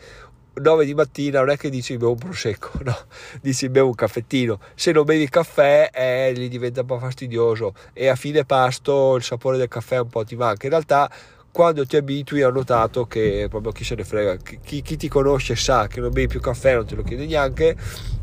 9 0.56 0.84
di 0.84 0.94
mattina 0.94 1.40
non 1.40 1.52
è 1.52 1.56
che 1.56 1.70
dici 1.70 1.96
bevo 1.96 2.12
un 2.12 2.18
prosecco, 2.18 2.72
no, 2.84 2.98
dici 3.40 3.70
bevo 3.70 3.88
un 3.88 3.96
caffettino. 3.96 4.60
Se 4.76 4.92
non 4.92 5.06
bevi 5.06 5.30
caffè 5.30 5.92
eh, 5.94 6.34
gli 6.36 6.50
diventa 6.50 6.82
un 6.82 6.88
po' 6.88 7.00
fastidioso 7.00 7.74
e 7.94 8.10
a 8.10 8.16
fine 8.16 8.44
pasto 8.44 9.16
il 9.16 9.24
sapore 9.24 9.56
del 9.56 9.70
caffè 9.70 9.98
un 10.00 10.10
po' 10.10 10.26
ti 10.26 10.36
manca. 10.36 10.66
In 10.66 10.72
realtà 10.72 11.10
quando 11.52 11.86
ti 11.86 11.98
abitui 11.98 12.44
ho 12.44 12.50
notato 12.50 13.06
che 13.06 13.48
proprio 13.50 13.72
chi 13.72 13.84
se 13.84 13.96
ne 13.96 14.04
frega, 14.04 14.38
chi, 14.38 14.82
chi, 14.82 14.98
ti 14.98 15.08
conosce 15.08 15.56
sa 15.56 15.88
che 15.88 16.00
non 16.00 16.12
bevi 16.12 16.28
più 16.28 16.40
caffè, 16.40 16.76
non 16.76 16.86
te 16.86 16.96
lo 16.96 17.04
chiede 17.04 17.26
neanche, 17.26 17.76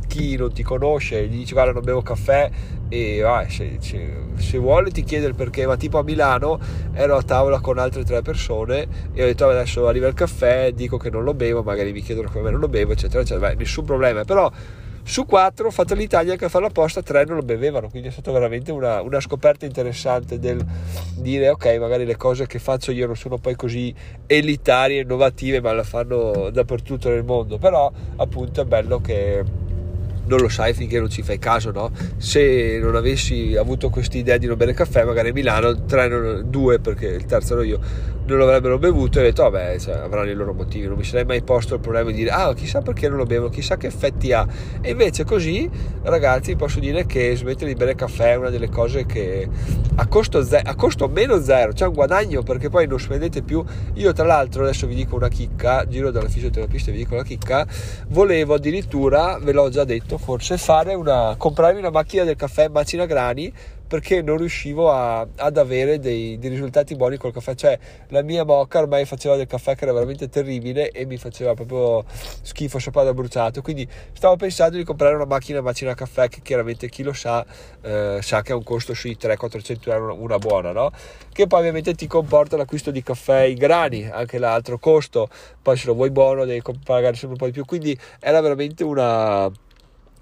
chi 0.07 0.37
non 0.37 0.53
ti 0.53 0.63
conosce 0.63 1.29
gli 1.29 1.37
dice 1.37 1.53
guarda 1.53 1.73
non 1.73 1.85
bevo 1.85 2.01
caffè 2.01 2.51
e 2.89 3.21
vai, 3.21 3.51
se, 3.51 3.77
se, 3.81 4.11
se, 4.37 4.59
vuole 4.59 4.91
ti 4.91 5.05
chiede 5.05 5.27
il 5.27 5.35
perché, 5.35 5.67
ma 5.67 5.77
tipo 5.77 5.99
a 5.99 6.03
Milano 6.03 6.59
ero 6.95 7.17
a 7.17 7.23
tavola 7.23 7.61
con 7.61 7.79
altre 7.79 8.03
tre 8.03 8.23
persone 8.23 8.89
e 9.13 9.23
ho 9.23 9.27
detto 9.27 9.47
adesso 9.47 9.87
arriva 9.87 10.09
il 10.09 10.15
caffè, 10.15 10.73
dico 10.73 10.97
che 10.97 11.11
non 11.11 11.23
lo 11.23 11.35
bevo, 11.35 11.63
magari 11.63 11.93
mi 11.93 12.01
chiedono 12.01 12.31
come 12.31 12.51
non 12.51 12.61
lo 12.61 12.69
bevo, 12.69 12.93
eccetera, 12.93 13.21
eccetera, 13.21 13.49
Beh, 13.49 13.57
nessun 13.57 13.85
problema, 13.85 14.25
però 14.25 14.51
su 15.03 15.25
quattro 15.25 15.71
Fratelli 15.71 16.03
l'Italia 16.03 16.37
che 16.37 16.49
fa 16.49 16.61
la 16.61 16.71
posta 16.71 17.03
tre 17.03 17.25
non 17.25 17.37
lo 17.37 17.43
bevevano 17.43 17.89
quindi 17.89 18.09
è 18.09 18.11
stata 18.11 18.31
veramente 18.31 18.73
una, 18.73 19.01
una, 19.03 19.21
scoperta 19.21 19.67
interessante 19.67 20.39
del 20.39 20.65
dire 21.17 21.51
ok 21.51 21.77
magari 21.79 22.05
le 22.05 22.17
cose 22.17 22.47
che 22.47 22.59
faccio 22.59 22.93
io 22.93 23.07
non 23.07 23.17
sono 23.17 23.39
poi 23.39 23.55
così 23.55 23.95
elitarie 24.27 25.03
innovative 25.03 25.61
ma 25.61 25.73
la 25.73 25.83
fanno 25.83 26.51
dappertutto 26.51 27.09
nel 27.09 27.25
mondo 27.25 27.59
però 27.59 27.91
appunto 28.17 28.61
è 28.61 28.65
bello 28.65 29.01
che 29.01 29.67
non 30.29 30.41
lo 30.41 30.49
sai 30.49 30.75
finché 30.75 31.01
non 31.01 31.09
ci 31.09 31.23
fai 31.23 31.39
caso, 31.39 31.71
no? 31.71 31.91
Se 32.19 32.79
non 32.81 32.95
avessi 32.95 33.57
avuto 33.57 33.89
questa 33.89 34.19
idea 34.19 34.37
di 34.37 34.47
non 34.47 34.57
bere 34.57 34.75
caffè, 34.75 35.05
magari 35.05 35.31
a 35.31 35.33
Milano, 35.33 35.85
tre, 35.87 36.43
due, 36.45 36.79
perché 36.79 37.07
il 37.07 37.25
terzo 37.25 37.55
ero 37.55 37.63
io, 37.63 37.81
non 38.29 38.39
lo 38.39 38.45
avrebbero 38.45 38.79
bevuto 38.79 39.19
e 39.19 39.23
ho 39.23 39.25
detto, 39.25 39.43
vabbè, 39.43 39.79
cioè, 39.79 39.97
avranno 39.97 40.31
i 40.31 40.35
loro 40.35 40.53
motivi, 40.53 40.87
non 40.87 40.97
mi 40.97 41.05
sarei 41.05 41.25
mai 41.25 41.43
posto 41.43 41.75
il 41.75 41.81
problema 41.81 42.11
di 42.11 42.17
dire, 42.17 42.31
ah, 42.31 42.53
chissà 42.55 42.83
perché 42.83 43.09
non 43.09 43.17
lo 43.17 43.25
bevono, 43.25 43.51
chissà 43.51 43.77
che 43.77 43.87
effetti 43.87 44.33
ha. 44.33 44.47
E 44.81 44.91
invece 44.91 45.25
così, 45.25 45.69
ragazzi, 46.03 46.55
posso 46.57 46.79
dire 46.79 47.07
che 47.07 47.35
smettere 47.35 47.73
di 47.73 47.77
bere 47.77 47.95
caffè 47.95 48.33
è 48.33 48.37
una 48.37 48.51
delle 48.51 48.69
cose 48.69 49.07
che 49.07 49.49
a 49.97 50.07
costo, 50.07 50.43
ze- 50.43 50.61
a 50.63 50.75
costo 50.75 51.09
meno 51.09 51.41
zero, 51.41 51.73
c'è 51.73 51.87
un 51.87 51.95
guadagno 51.95 52.43
perché 52.43 52.69
poi 52.69 52.87
non 52.87 53.01
spendete 53.01 53.43
più. 53.43 53.65
Io 53.95 54.13
tra 54.13 54.27
l'altro, 54.27 54.63
adesso 54.63 54.87
vi 54.87 54.95
dico 54.95 55.17
una 55.17 55.29
chicca, 55.29 55.87
giro 55.87 56.11
dalla 56.11 56.29
fisioterapista 56.29 56.91
e 56.91 56.93
vi 56.93 56.99
dico 56.99 57.15
la 57.15 57.25
chicca, 57.25 57.67
volevo 58.09 58.55
addirittura, 58.55 59.39
ve 59.41 59.53
l'ho 59.53 59.69
già 59.71 59.85
detto, 59.85 60.19
forse 60.19 60.59
fare 60.59 60.95
una, 60.95 61.35
comprarmi 61.37 61.79
una 61.79 61.91
macchina 61.91 62.25
del 62.25 62.37
caffè 62.37 62.69
macina 62.69 63.07
grani 63.07 63.53
perché 63.89 64.21
non 64.21 64.37
riuscivo 64.37 64.93
a, 64.93 65.27
ad 65.37 65.57
avere 65.57 65.99
dei, 65.99 66.39
dei, 66.39 66.51
risultati 66.51 66.95
buoni 66.95 67.17
col 67.17 67.33
caffè. 67.33 67.55
Cioè, 67.55 67.79
la 68.09 68.23
mia 68.23 68.45
mocca 68.45 68.79
ormai 68.81 69.07
faceva 69.07 69.35
del 69.35 69.47
caffè 69.47 69.75
che 69.75 69.85
era 69.85 69.93
veramente 69.95 70.29
terribile 70.29 70.91
e 70.91 71.07
mi 71.07 71.17
faceva 71.17 71.55
proprio 71.55 72.05
schifo, 72.43 72.79
sciapada 72.79 73.15
bruciato. 73.15 73.63
Quindi 73.63 73.89
stavo 74.13 74.37
pensando 74.37 74.77
di 74.77 74.85
comprare 74.85 75.15
una 75.15 75.25
macchina 75.25 75.63
macina 75.63 75.95
caffè 75.95 76.29
che 76.29 76.41
chiaramente 76.43 76.89
chi 76.91 77.03
lo 77.03 77.15
sa 77.15 77.45
eh, 77.81 78.19
sa 78.21 78.43
che 78.43 78.53
ha 78.53 78.57
un 78.57 78.63
costo 78.63 78.93
sui 78.93 79.17
300-400 79.19 79.91
euro 79.91 80.15
una 80.21 80.39
buona, 80.39 80.73
no? 80.73 80.91
Che 81.33 81.47
poi 81.47 81.61
ovviamente 81.61 81.95
ti 81.95 82.07
comporta 82.07 82.57
l'acquisto 82.57 82.91
di 82.91 83.03
caffè 83.03 83.45
in 83.45 83.57
grani, 83.57 84.07
anche 84.07 84.39
l'altro 84.39 84.79
costo. 84.79 85.29
Poi 85.63 85.77
se 85.77 85.87
lo 85.87 85.95
vuoi 85.95 86.11
buono 86.11 86.45
devi 86.45 86.63
pagare 86.85 87.15
sempre 87.15 87.31
un 87.31 87.37
po' 87.37 87.47
di 87.47 87.53
più. 87.53 87.65
Quindi 87.65 87.99
era 88.21 88.41
veramente 88.41 88.85
una 88.85 89.51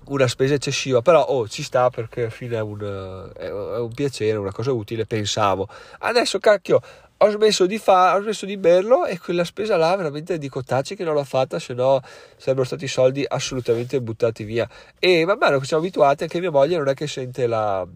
una 0.08 0.28
spesa 0.28 0.54
eccessiva, 0.54 1.02
però 1.02 1.22
oh, 1.22 1.48
ci 1.48 1.62
sta 1.62 1.90
perché 1.90 2.22
alla 2.22 2.30
fine 2.30 2.56
è 2.56 2.60
un, 2.60 3.30
è 3.36 3.48
un 3.50 3.92
piacere, 3.94 4.38
una 4.38 4.52
cosa 4.52 4.72
utile, 4.72 5.06
pensavo. 5.06 5.68
Adesso 5.98 6.38
cacchio, 6.38 6.80
ho 7.18 7.30
smesso 7.30 7.66
di 7.66 7.78
fare, 7.78 8.18
ho 8.18 8.22
smesso 8.22 8.44
di 8.44 8.56
berlo 8.56 9.06
e 9.06 9.18
quella 9.18 9.44
spesa 9.44 9.76
là 9.76 9.96
veramente 9.96 10.36
dico 10.36 10.62
tacci 10.62 10.94
che 10.94 11.04
non 11.04 11.14
l'ho 11.14 11.24
fatta, 11.24 11.58
se 11.58 11.72
no 11.72 12.00
sarebbero 12.36 12.66
stati 12.66 12.86
soldi 12.86 13.24
assolutamente 13.26 14.00
buttati 14.00 14.44
via. 14.44 14.68
E 14.98 15.24
man 15.24 15.38
mano 15.38 15.58
che 15.58 15.64
siamo 15.64 15.82
abituati, 15.82 16.24
anche 16.24 16.40
mia 16.40 16.50
moglie 16.50 16.76
non 16.76 16.88
è 16.88 16.94
che 16.94 17.06
sente 17.06 17.46
la, 17.46 17.86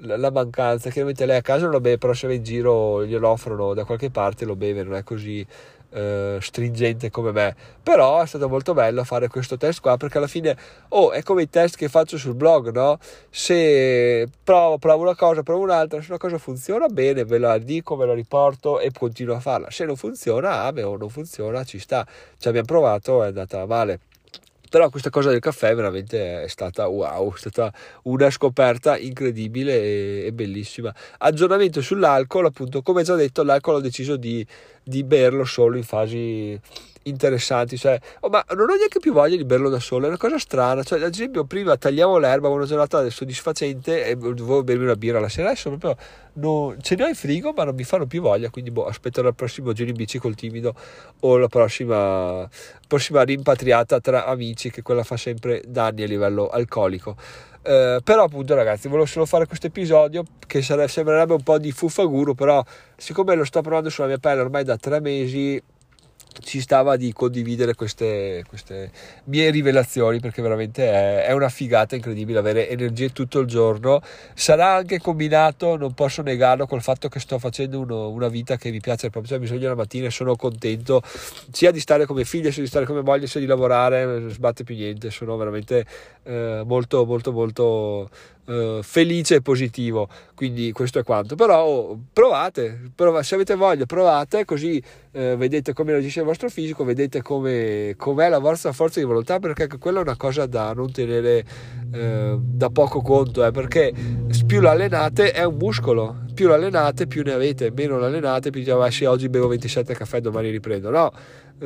la, 0.00 0.16
la 0.16 0.30
mancanza, 0.30 0.90
chiaramente 0.90 1.26
lei 1.26 1.36
a 1.36 1.42
casa 1.42 1.62
non 1.62 1.72
lo 1.72 1.80
beve, 1.80 1.98
però 1.98 2.12
se 2.12 2.26
va 2.26 2.34
in 2.34 2.42
giro 2.42 3.04
glielo 3.04 3.28
offrono 3.28 3.72
da 3.72 3.84
qualche 3.84 4.10
parte 4.10 4.44
lo 4.44 4.56
beve, 4.56 4.82
non 4.82 4.94
è 4.94 5.02
così 5.04 5.46
eh, 5.96 6.38
stringente 6.40 7.10
come 7.10 7.32
me. 7.32 7.56
Però 7.82 8.20
è 8.20 8.26
stato 8.26 8.48
molto 8.48 8.74
bello 8.74 9.02
fare 9.04 9.28
questo 9.28 9.56
test 9.56 9.80
qua 9.80 9.96
perché 9.96 10.18
alla 10.18 10.26
fine 10.26 10.56
oh 10.88 11.10
è 11.12 11.22
come 11.22 11.42
i 11.42 11.48
test 11.48 11.76
che 11.76 11.88
faccio 11.88 12.18
sul 12.18 12.34
blog 12.34 12.70
no? 12.70 12.98
Se 13.30 14.28
provo 14.44 14.76
provo 14.78 15.02
una 15.02 15.16
cosa 15.16 15.42
provo 15.42 15.62
un'altra 15.62 16.00
se 16.00 16.08
una 16.10 16.18
cosa 16.18 16.36
funziona 16.38 16.86
bene 16.88 17.24
ve 17.24 17.38
la 17.38 17.56
dico 17.58 17.96
ve 17.96 18.06
la 18.06 18.14
riporto 18.14 18.78
e 18.78 18.90
continuo 18.92 19.36
a 19.36 19.40
farla. 19.40 19.70
Se 19.70 19.84
non 19.86 19.96
funziona 19.96 20.64
ah 20.64 20.72
beh 20.72 20.82
o 20.82 20.96
non 20.96 21.08
funziona 21.08 21.64
ci 21.64 21.78
sta. 21.78 22.06
Ci 22.38 22.48
abbiamo 22.48 22.66
provato 22.66 23.22
è 23.22 23.28
andata 23.28 23.64
male. 23.66 24.00
Però 24.68 24.90
questa 24.90 25.10
cosa 25.10 25.30
del 25.30 25.40
caffè 25.40 25.74
veramente 25.74 26.42
è 26.42 26.48
stata 26.48 26.88
wow, 26.88 27.32
è 27.32 27.38
stata 27.38 27.72
una 28.02 28.30
scoperta 28.30 28.98
incredibile 28.98 30.24
e, 30.26 30.32
bellissima. 30.32 30.92
Aggiornamento 31.18 31.80
sull'alcol, 31.80 32.46
appunto, 32.46 32.82
come 32.82 33.04
già 33.04 33.14
detto, 33.14 33.44
l'alcol 33.44 33.76
ho 33.76 33.80
deciso 33.80 34.16
di 34.16 34.44
di 34.88 35.02
berlo 35.02 35.44
solo 35.44 35.76
in 35.76 35.82
fasi 35.82 36.58
interessanti, 37.02 37.76
cioè, 37.76 37.98
oh, 38.20 38.28
ma 38.28 38.44
non 38.54 38.70
ho 38.70 38.74
neanche 38.74 39.00
più 39.00 39.12
voglia 39.12 39.36
di 39.36 39.44
berlo 39.44 39.68
da 39.68 39.80
solo, 39.80 40.04
è 40.04 40.08
una 40.08 40.16
cosa 40.16 40.38
strana, 40.38 40.82
cioè, 40.84 41.02
ad 41.02 41.12
esempio 41.12 41.44
prima 41.44 41.76
tagliavo 41.76 42.18
l'erba, 42.18 42.48
una 42.48 42.66
giornata 42.66 43.08
soddisfacente 43.10 44.04
e 44.04 44.16
dovevo 44.16 44.62
bermi 44.62 44.84
una 44.84 44.94
birra 44.94 45.18
la 45.18 45.28
sera, 45.28 45.48
adesso 45.48 45.70
proprio 45.70 45.96
non, 46.34 46.76
ce 46.80 46.94
ne 46.94 47.04
ho 47.04 47.08
in 47.08 47.14
frigo 47.14 47.52
ma 47.52 47.64
non 47.64 47.74
mi 47.74 47.84
fanno 47.84 48.06
più 48.06 48.20
voglia, 48.20 48.48
quindi 48.50 48.70
boh, 48.70 48.86
aspetto 48.86 49.20
il 49.20 49.34
prossimo 49.34 49.72
giro 49.72 49.90
in 49.90 49.96
bici 49.96 50.18
col 50.18 50.36
timido 50.36 50.74
o 51.20 51.36
la 51.36 51.48
prossima, 51.48 52.48
prossima 52.86 53.22
rimpatriata 53.22 54.00
tra 54.00 54.26
amici 54.26 54.70
che 54.70 54.82
quella 54.82 55.02
fa 55.02 55.16
sempre 55.16 55.62
danni 55.66 56.02
a 56.04 56.06
livello 56.06 56.48
alcolico. 56.48 57.16
Uh, 57.66 58.00
però 58.00 58.22
appunto 58.22 58.54
ragazzi 58.54 58.86
volevo 58.86 59.06
solo 59.06 59.26
fare 59.26 59.46
questo 59.48 59.66
episodio 59.66 60.22
che 60.46 60.62
sare- 60.62 60.86
sembrerebbe 60.86 61.32
un 61.32 61.42
po' 61.42 61.58
di 61.58 61.72
fuffaguro 61.72 62.32
però 62.32 62.64
siccome 62.96 63.34
lo 63.34 63.44
sto 63.44 63.60
provando 63.60 63.90
sulla 63.90 64.06
mia 64.06 64.18
pelle 64.18 64.42
ormai 64.42 64.62
da 64.62 64.76
tre 64.76 65.00
mesi 65.00 65.60
ci 66.40 66.60
stava 66.60 66.96
di 66.96 67.12
condividere 67.12 67.74
queste, 67.74 68.44
queste, 68.48 68.90
mie 69.24 69.50
rivelazioni 69.50 70.20
perché 70.20 70.42
veramente 70.42 70.90
è, 70.90 71.26
è, 71.26 71.32
una 71.32 71.48
figata 71.48 71.94
incredibile 71.94 72.38
avere 72.38 72.68
energie 72.68 73.12
tutto 73.12 73.40
il 73.40 73.46
giorno. 73.46 74.00
Sarà 74.34 74.74
anche 74.74 74.98
combinato 75.00 75.76
non 75.76 75.94
posso 75.94 76.22
negarlo 76.22 76.66
col 76.66 76.82
fatto 76.82 77.08
che 77.08 77.20
sto 77.20 77.38
facendo 77.38 77.80
uno, 77.80 78.08
una 78.10 78.28
vita 78.28 78.56
che 78.56 78.70
mi 78.70 78.80
piace 78.80 79.10
proprio 79.10 79.32
cioè 79.32 79.38
mi 79.38 79.46
sveglio 79.46 79.68
la 79.68 79.74
mattina 79.74 80.06
e 80.06 80.10
sono 80.10 80.36
contento 80.36 81.02
sia 81.50 81.70
di 81.70 81.80
stare 81.80 82.06
come 82.06 82.24
figlio 82.24 82.50
sia 82.50 82.62
di 82.62 82.68
stare 82.68 82.86
come 82.86 83.02
moglie 83.02 83.26
sia 83.26 83.40
di 83.40 83.46
lavorare 83.46 84.04
non 84.04 84.30
sbatte 84.30 84.64
più 84.64 84.74
niente. 84.74 85.10
Sono 85.10 85.36
veramente 85.36 85.84
eh, 86.24 86.62
molto 86.64 87.04
molto 87.04 87.32
molto 87.32 88.10
Uh, 88.46 88.80
felice 88.80 89.36
e 89.36 89.42
positivo. 89.42 90.08
Quindi 90.36 90.70
questo 90.70 91.00
è 91.00 91.02
quanto. 91.02 91.34
Però 91.34 91.64
oh, 91.64 92.00
provate, 92.12 92.90
prov- 92.94 93.18
se 93.20 93.34
avete 93.34 93.56
voglia, 93.56 93.86
provate 93.86 94.44
così 94.44 94.80
uh, 95.12 95.36
vedete 95.36 95.72
come 95.72 95.90
reagisce 95.90 96.20
il 96.20 96.26
vostro 96.26 96.48
fisico, 96.48 96.84
vedete 96.84 97.22
come, 97.22 97.94
com'è 97.96 98.28
la 98.28 98.38
vostra 98.38 98.70
forza 98.72 99.00
di 99.00 99.06
volontà, 99.06 99.40
perché 99.40 99.64
anche 99.64 99.78
quella 99.78 99.98
è 99.98 100.02
una 100.02 100.16
cosa 100.16 100.46
da 100.46 100.72
non 100.72 100.92
tenere 100.92 101.44
uh, 101.92 102.38
da 102.40 102.70
poco 102.70 103.02
conto, 103.02 103.44
eh, 103.44 103.50
perché 103.50 103.92
più 104.46 104.60
l'allenate 104.60 105.32
è 105.32 105.42
un 105.42 105.56
muscolo. 105.56 106.25
Più 106.36 106.48
l'allenate, 106.48 107.06
più 107.06 107.22
ne 107.22 107.32
avete, 107.32 107.70
meno 107.74 107.98
l'allenate, 107.98 108.50
più 108.50 108.60
diciamo, 108.60 108.90
se 108.90 109.06
oggi 109.06 109.30
bevo 109.30 109.48
27 109.48 109.94
caffè, 109.94 110.20
domani 110.20 110.50
riprendo. 110.50 110.90
No, 110.90 111.10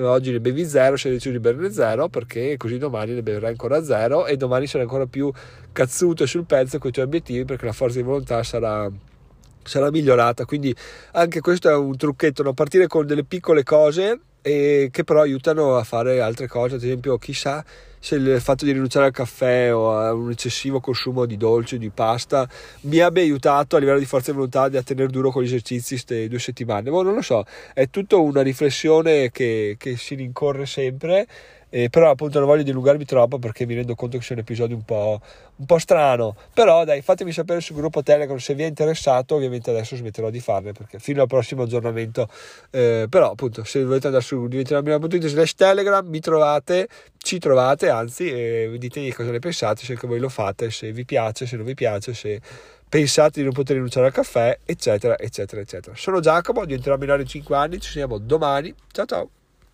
oggi 0.08 0.30
ne 0.30 0.38
bevi 0.38 0.64
zero, 0.64 0.94
se 0.94 1.10
deciso 1.10 1.32
di 1.32 1.40
berne 1.40 1.72
zero 1.72 2.08
perché 2.08 2.56
così 2.56 2.78
domani 2.78 3.14
ne 3.14 3.22
beverai 3.24 3.50
ancora 3.50 3.82
zero 3.82 4.26
e 4.26 4.36
domani 4.36 4.68
sarai 4.68 4.86
ancora 4.86 5.06
più 5.06 5.28
cazzuto 5.72 6.24
sul 6.24 6.44
pezzo 6.44 6.78
con 6.78 6.90
i 6.90 6.92
tuoi 6.92 7.06
obiettivi 7.06 7.44
perché 7.44 7.66
la 7.66 7.72
forza 7.72 7.98
di 7.98 8.04
volontà 8.04 8.44
sarà, 8.44 8.88
sarà 9.64 9.90
migliorata. 9.90 10.44
Quindi 10.44 10.72
anche 11.14 11.40
questo 11.40 11.68
è 11.68 11.74
un 11.74 11.96
trucchetto, 11.96 12.44
no? 12.44 12.52
partire 12.52 12.86
con 12.86 13.06
delle 13.06 13.24
piccole 13.24 13.64
cose 13.64 14.20
e 14.42 14.88
che 14.90 15.04
però 15.04 15.20
aiutano 15.20 15.76
a 15.76 15.84
fare 15.84 16.20
altre 16.20 16.46
cose, 16.46 16.76
ad 16.76 16.82
esempio 16.82 17.18
chissà 17.18 17.64
se 18.02 18.14
il 18.14 18.40
fatto 18.40 18.64
di 18.64 18.72
rinunciare 18.72 19.06
al 19.06 19.12
caffè 19.12 19.74
o 19.74 19.94
a 19.94 20.14
un 20.14 20.30
eccessivo 20.30 20.80
consumo 20.80 21.26
di 21.26 21.36
dolce, 21.36 21.76
di 21.76 21.90
pasta 21.90 22.48
mi 22.82 22.98
abbia 22.98 23.22
aiutato 23.22 23.76
a 23.76 23.78
livello 23.78 23.98
di 23.98 24.06
forza 24.06 24.30
di 24.30 24.36
volontà 24.38 24.62
a 24.62 24.82
tenere 24.82 25.08
duro 25.08 25.30
con 25.30 25.42
gli 25.42 25.46
esercizi 25.46 25.94
queste 25.94 26.26
due 26.26 26.38
settimane. 26.38 26.88
Boh, 26.88 27.02
non 27.02 27.14
lo 27.14 27.22
so, 27.22 27.44
è 27.74 27.90
tutta 27.90 28.16
una 28.16 28.40
riflessione 28.40 29.30
che, 29.30 29.76
che 29.78 29.96
si 29.96 30.14
rincorre 30.14 30.64
sempre 30.64 31.26
eh, 31.70 31.88
però 31.88 32.10
appunto 32.10 32.38
non 32.38 32.48
voglio 32.48 32.62
dilungarmi 32.64 33.04
troppo 33.04 33.38
perché 33.38 33.64
mi 33.64 33.74
rendo 33.74 33.94
conto 33.94 34.18
che 34.18 34.24
sia 34.24 34.34
un 34.34 34.42
episodio 34.42 34.76
un 34.76 34.84
po', 34.84 35.20
un 35.56 35.66
po' 35.66 35.78
strano. 35.78 36.36
Però 36.52 36.84
dai 36.84 37.00
fatemi 37.00 37.32
sapere 37.32 37.60
sul 37.60 37.76
gruppo 37.76 38.02
Telegram 38.02 38.36
se 38.36 38.54
vi 38.54 38.64
è 38.64 38.66
interessato. 38.66 39.36
Ovviamente 39.36 39.70
adesso 39.70 39.96
smetterò 39.96 40.30
di 40.30 40.40
farne 40.40 40.72
perché 40.72 40.98
fino 40.98 41.22
al 41.22 41.28
prossimo 41.28 41.62
aggiornamento 41.62 42.28
eh, 42.70 43.06
però 43.08 43.30
appunto 43.30 43.64
se 43.64 43.84
volete 43.84 44.06
andare 44.06 44.24
su 44.24 44.48
diventerà.it 44.48 45.26
slash 45.26 45.54
Telegram 45.54 46.06
mi 46.06 46.20
trovate 46.20 46.88
ci 47.18 47.38
trovate 47.38 47.88
anzi 47.88 48.30
e 48.30 48.74
ditemi 48.78 49.12
cosa 49.12 49.30
ne 49.30 49.38
pensate 49.38 49.84
se 49.84 49.92
anche 49.92 50.06
voi 50.06 50.18
lo 50.18 50.28
fate 50.28 50.70
se 50.70 50.90
vi 50.92 51.04
piace 51.04 51.46
se 51.46 51.56
non 51.56 51.64
vi 51.64 51.74
piace 51.74 52.14
se 52.14 52.40
pensate 52.88 53.40
di 53.40 53.44
non 53.44 53.52
poter 53.52 53.74
rinunciare 53.76 54.06
al 54.06 54.12
caffè 54.12 54.58
eccetera 54.64 55.18
eccetera 55.18 55.60
eccetera. 55.60 55.94
Sono 55.96 56.20
Giacomo 56.20 56.64
diventerò 56.64 56.94
milionario 56.94 57.24
in 57.24 57.30
5 57.30 57.56
anni 57.56 57.80
ci 57.80 57.88
vediamo 57.88 58.18
domani. 58.18 58.74
Ciao 58.90 59.06
ciao 59.06 59.30